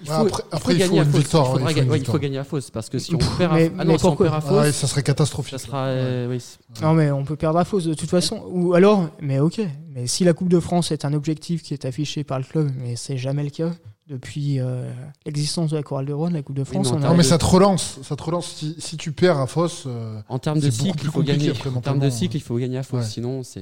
Il 0.05 0.11
Ouais, 0.11 0.17
après- 0.17 0.43
il 0.53 0.59
faut 0.59 0.69
gagner 0.75 1.01
à 1.01 1.05
victoire, 1.05 1.45
Il, 1.47 1.53
faudra 1.53 1.65
ouais, 1.67 1.73
il 1.73 1.87
faut 1.89 1.95
il 1.95 2.05
faut 2.05 2.19
gagner 2.19 2.39
à 2.39 2.45
Fos 2.45 2.61
parce 2.71 2.91
que 2.91 2.99
si 2.99 3.15
on 3.15 3.19
perd 3.39 3.53
à, 3.53 3.57
Mais- 3.57 3.73
ah 3.79 3.85
non, 3.85 3.93
mais 3.93 3.99
si 3.99 4.05
on 4.05 4.09
pourquoi 4.09 4.27
perd 4.27 4.37
à 4.37 4.41
Fos, 4.43 4.59
ouais, 4.59 4.73
ça 4.73 4.87
serait 4.87 5.03
catastrophique. 5.03 5.53
ça 5.59 5.59
sera 5.59 5.87
euh, 5.87 6.29
oui, 6.29 6.43
Non, 6.83 6.93
mais 6.93 7.11
on 7.11 7.25
peut 7.25 7.37
perdre 7.37 7.59
à 7.59 7.65
Fos 7.81 7.89
de 7.89 7.95
toute 7.95 8.11
façon. 8.11 8.43
Ou 8.51 8.75
alors, 8.75 9.09
mais 9.21 9.39
ok. 9.39 9.61
Mais 9.95 10.07
si 10.07 10.25
la 10.25 10.33
Coupe 10.35 10.49
de 10.49 10.61
France 10.61 10.93
est 10.93 11.05
un 11.05 11.13
objectif 11.15 11.63
qui 11.63 11.73
est 11.75 11.85
affiché 11.85 12.23
par 12.25 12.39
le 12.39 12.45
club, 12.45 12.71
mais 12.79 12.97
c'est 12.97 13.17
jamais 13.17 13.43
le 13.45 13.51
cas 13.51 13.71
depuis 14.09 14.61
euh, 14.61 14.89
l'existence 15.25 15.71
de 15.71 15.77
la 15.77 15.83
Chorale 15.83 16.07
de 16.07 16.13
Rouen, 16.13 16.31
la 16.31 16.43
Coupe 16.43 16.55
de 16.55 16.63
France, 16.65 16.93
mais 16.93 16.99
en 16.99 17.01
on 17.01 17.05
a 17.05 17.09
Non, 17.09 17.11
mais 17.13 17.19
de- 17.19 17.29
ça 17.29 17.39
te 17.39 17.45
relance. 17.45 17.99
Ça 18.03 18.15
te 18.15 18.23
relance. 18.23 18.47
Si, 18.55 18.77
si 18.79 18.97
tu 18.97 19.11
perds 19.13 19.39
à 19.41 19.47
Foss, 19.49 19.83
euh, 19.87 20.21
En 20.29 20.39
termes 20.39 20.61
de 20.61 20.71
cycle, 20.71 21.01
il 21.03 21.11
faut 21.11 21.23
gagner. 21.23 21.51
après, 21.51 21.71
En 21.71 21.81
termes 21.81 21.99
de 21.99 22.09
cycle, 22.11 22.37
il 22.37 22.41
faut 22.41 22.57
gagner 22.57 22.79
à 22.79 22.83
Fos. 22.85 22.99
Ouais. 22.99 23.03
Sinon, 23.03 23.43
c'est 23.43 23.61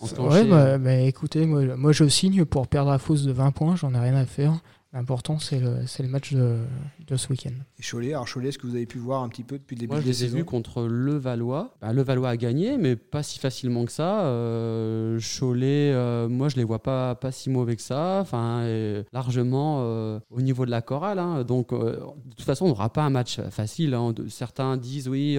Ouais, 0.00 0.08
enclenché. 0.12 0.44
bah, 0.44 0.78
bah, 0.78 0.94
écoutez, 0.94 1.44
moi, 1.46 1.62
moi 1.76 1.92
je 1.92 2.08
signe 2.08 2.44
pour 2.46 2.68
perdre 2.68 2.90
à 2.90 2.98
Fos 2.98 3.16
de 3.16 3.32
20 3.32 3.50
points, 3.50 3.76
j'en 3.76 3.92
ai 3.94 3.98
rien 3.98 4.14
à 4.16 4.24
faire. 4.24 4.54
L'important, 4.94 5.38
c'est 5.38 5.58
le, 5.58 5.86
c'est 5.86 6.02
le 6.02 6.08
match 6.10 6.34
de, 6.34 6.58
de 7.06 7.16
ce 7.16 7.28
week-end. 7.30 7.52
Et 7.78 7.82
Cholet, 7.82 8.12
alors 8.12 8.26
Cholet, 8.28 8.50
est-ce 8.50 8.58
que 8.58 8.66
vous 8.66 8.74
avez 8.74 8.84
pu 8.84 8.98
voir 8.98 9.22
un 9.22 9.28
petit 9.30 9.42
peu 9.42 9.56
depuis 9.58 9.74
le 9.74 9.80
début 9.80 9.92
Moi, 9.92 9.96
de 10.00 10.02
je 10.02 10.06
la 10.08 10.12
les 10.12 10.24
ai 10.24 10.26
saison 10.26 10.36
vus 10.38 10.44
contre 10.44 10.82
Levallois. 10.82 11.74
Bah, 11.80 11.94
Levallois 11.94 12.28
a 12.28 12.36
gagné, 12.36 12.76
mais 12.76 12.96
pas 12.96 13.22
si 13.22 13.38
facilement 13.38 13.86
que 13.86 13.92
ça. 13.92 14.24
Euh, 14.26 15.18
Cholet, 15.18 15.92
euh, 15.94 16.28
moi, 16.28 16.50
je 16.50 16.56
les 16.56 16.64
vois 16.64 16.82
pas, 16.82 17.14
pas 17.14 17.32
si 17.32 17.48
mauvais 17.48 17.76
que 17.76 17.80
ça. 17.82 18.18
Enfin, 18.20 18.64
largement 19.12 19.78
euh, 19.80 20.20
au 20.30 20.42
niveau 20.42 20.66
de 20.66 20.70
la 20.70 20.82
chorale. 20.82 21.18
hein. 21.18 21.42
Donc, 21.44 21.72
euh, 21.72 21.92
de 22.26 22.34
toute 22.34 22.44
façon, 22.44 22.66
on 22.66 22.68
n'aura 22.68 22.92
pas 22.92 23.02
un 23.02 23.10
match 23.10 23.40
facile. 23.50 23.94
hein. 23.94 24.12
Certains 24.28 24.76
disent 24.76 25.08
oui, 25.08 25.38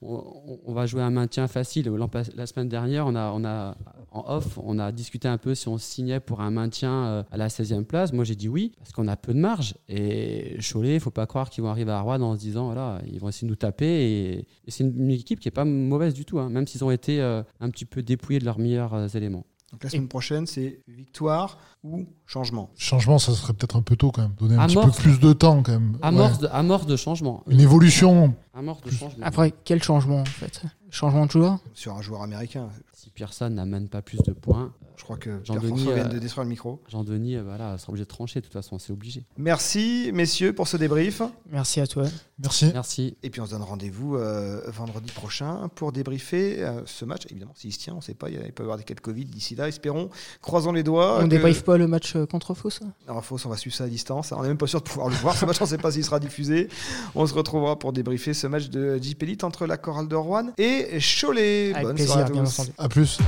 on, 0.00 0.60
on 0.64 0.72
va 0.72 0.86
jouer 0.86 1.02
un 1.02 1.10
maintien 1.10 1.48
facile. 1.48 1.90
La 2.36 2.46
semaine 2.46 2.68
dernière, 2.68 3.06
on 3.08 3.16
a, 3.16 3.32
on 3.32 3.44
a, 3.44 3.76
en 4.12 4.24
off, 4.36 4.58
on 4.62 4.78
a 4.78 4.92
discuté 4.92 5.26
un 5.26 5.38
peu 5.38 5.56
si 5.56 5.66
on 5.66 5.76
signait 5.78 6.20
pour 6.20 6.40
un 6.40 6.50
maintien 6.52 7.24
à 7.30 7.36
la 7.36 7.48
16e 7.48 7.84
place. 7.84 8.12
Moi, 8.12 8.24
j'ai 8.24 8.36
dit 8.36 8.48
oui, 8.48 8.72
parce 8.78 8.91
qu'on 8.92 9.08
a 9.08 9.16
peu 9.16 9.32
de 9.34 9.38
marge. 9.38 9.74
Et 9.88 10.56
Cholet, 10.60 10.94
il 10.94 11.00
faut 11.00 11.10
pas 11.10 11.26
croire 11.26 11.50
qu'ils 11.50 11.64
vont 11.64 11.70
arriver 11.70 11.90
à 11.92 12.00
Rouen 12.00 12.20
en 12.20 12.34
se 12.36 12.40
disant 12.40 12.66
voilà, 12.66 13.00
ils 13.10 13.18
vont 13.18 13.28
essayer 13.28 13.46
de 13.46 13.50
nous 13.52 13.56
taper. 13.56 13.86
Et, 13.86 14.38
et 14.66 14.70
c'est 14.70 14.84
une, 14.84 14.96
une 15.04 15.10
équipe 15.10 15.40
qui 15.40 15.48
est 15.48 15.52
pas 15.52 15.64
mauvaise 15.64 16.14
du 16.14 16.24
tout, 16.24 16.38
hein, 16.38 16.48
même 16.48 16.66
s'ils 16.66 16.84
ont 16.84 16.90
été 16.90 17.20
euh, 17.20 17.42
un 17.60 17.70
petit 17.70 17.84
peu 17.84 18.02
dépouillés 18.02 18.38
de 18.38 18.44
leurs 18.44 18.58
meilleurs 18.58 18.94
euh, 18.94 19.08
éléments. 19.08 19.44
Donc 19.72 19.84
la 19.84 19.88
semaine 19.90 20.08
prochaine, 20.08 20.46
c'est 20.46 20.80
victoire 20.86 21.56
ou 21.82 22.04
changement? 22.26 22.68
changement, 22.76 23.18
ça 23.18 23.32
serait 23.32 23.54
peut-être 23.54 23.76
un 23.76 23.80
peu 23.80 23.96
tôt 23.96 24.10
quand 24.10 24.20
même. 24.20 24.34
Donner 24.38 24.56
un 24.56 24.68
Amorce. 24.68 24.86
petit 24.88 24.96
peu 24.96 25.02
plus 25.02 25.18
de 25.20 25.32
temps 25.32 25.62
quand 25.62 25.72
même. 25.72 25.96
Amorce, 26.02 26.34
Ouais. 26.36 26.42
de, 26.42 26.46
amorce 26.52 26.84
de 26.86 26.94
changement. 26.96 27.42
Une 27.48 27.58
évolution. 27.60 28.34
Amorce 28.52 28.82
de 28.82 28.90
changement. 28.90 29.24
Après, 29.24 29.54
quel 29.64 29.82
changement 29.82 30.20
en 30.20 30.24
fait? 30.26 30.62
Changement 30.92 31.24
de 31.24 31.30
joueur 31.30 31.58
Sur 31.74 31.94
un 31.96 32.02
joueur 32.02 32.22
américain. 32.22 32.68
Si 32.92 33.08
Pearson 33.10 33.48
n'amène 33.50 33.88
pas 33.88 34.02
plus 34.02 34.18
de 34.18 34.32
points, 34.32 34.72
Je 34.96 35.04
crois 35.04 35.16
que 35.16 35.40
Jean-Denis, 35.42 35.60
Pierre-François 35.84 35.94
vient 35.94 36.04
euh, 36.04 36.08
de 36.08 36.18
détruire 36.18 36.44
le 36.44 36.50
micro. 36.50 36.80
Jean-Denis 36.88 37.36
euh, 37.36 37.42
voilà, 37.42 37.78
sera 37.78 37.90
obligé 37.90 38.04
de 38.04 38.08
trancher. 38.08 38.40
De 38.40 38.44
toute 38.44 38.52
façon, 38.52 38.78
c'est 38.78 38.92
obligé. 38.92 39.24
Merci, 39.38 40.10
messieurs, 40.12 40.52
pour 40.52 40.68
ce 40.68 40.76
débrief. 40.76 41.22
Merci 41.50 41.80
à 41.80 41.86
toi. 41.86 42.04
Merci. 42.38 42.70
Merci. 42.74 43.16
Et 43.22 43.30
puis 43.30 43.40
on 43.40 43.46
se 43.46 43.52
donne 43.52 43.62
rendez-vous 43.62 44.16
euh, 44.16 44.60
vendredi 44.68 45.10
prochain 45.12 45.68
pour 45.74 45.92
débriefer 45.92 46.62
euh, 46.62 46.82
ce 46.86 47.04
match. 47.04 47.22
Évidemment, 47.30 47.54
s'il 47.56 47.72
se 47.72 47.78
tient, 47.78 47.94
on 47.94 47.96
ne 47.96 48.02
sait 48.02 48.14
pas, 48.14 48.28
il 48.28 48.36
peut 48.52 48.62
y 48.62 48.64
avoir 48.64 48.76
des 48.76 48.84
cas 48.84 48.94
de 48.94 49.00
Covid 49.00 49.24
d'ici 49.24 49.54
là, 49.56 49.68
espérons. 49.68 50.10
Croisons 50.42 50.72
les 50.72 50.82
doigts. 50.82 51.18
on 51.18 51.22
que- 51.22 51.28
débriefe 51.28 51.64
pas 51.64 51.78
le 51.78 51.88
match 51.88 52.14
euh, 52.16 52.26
contre 52.26 52.54
Fos 52.54 52.80
hein 52.82 52.92
Alors, 53.08 53.24
Fausse, 53.24 53.46
on 53.46 53.48
va 53.48 53.56
suivre 53.56 53.74
ça 53.74 53.84
à 53.84 53.88
distance. 53.88 54.30
On 54.32 54.42
n'est 54.42 54.48
même 54.48 54.58
pas 54.58 54.66
sûr 54.66 54.80
de 54.80 54.88
pouvoir 54.88 55.08
le 55.08 55.14
voir. 55.16 55.34
Ce 55.36 55.46
match, 55.46 55.56
on 55.60 55.64
ne 55.64 55.70
sait 55.70 55.78
pas 55.78 55.90
s'il 55.90 56.04
sera 56.04 56.20
diffusé. 56.20 56.68
On 57.14 57.26
se 57.26 57.34
retrouvera 57.34 57.78
pour 57.78 57.92
débriefer 57.92 58.34
ce 58.34 58.46
match 58.46 58.68
de 58.68 58.98
Jeep 59.02 59.22
Elite 59.22 59.42
entre 59.44 59.66
la 59.66 59.76
Chorale 59.76 60.06
de 60.08 60.16
Rouen 60.16 60.50
et 60.58 60.81
Cholet. 61.00 61.72
Avec 61.74 61.82
Bonne 61.86 61.94
plaisir, 61.96 62.12
soirée 62.14 62.28
à 62.28 62.32
bien 62.32 62.44
tous. 62.44 62.58
entendu. 62.60 62.70
À 62.78 62.88
plus. 62.88 63.18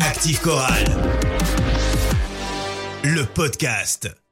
Active 0.00 0.40
Chorale. 0.40 0.96
Le 3.04 3.24
podcast. 3.24 4.16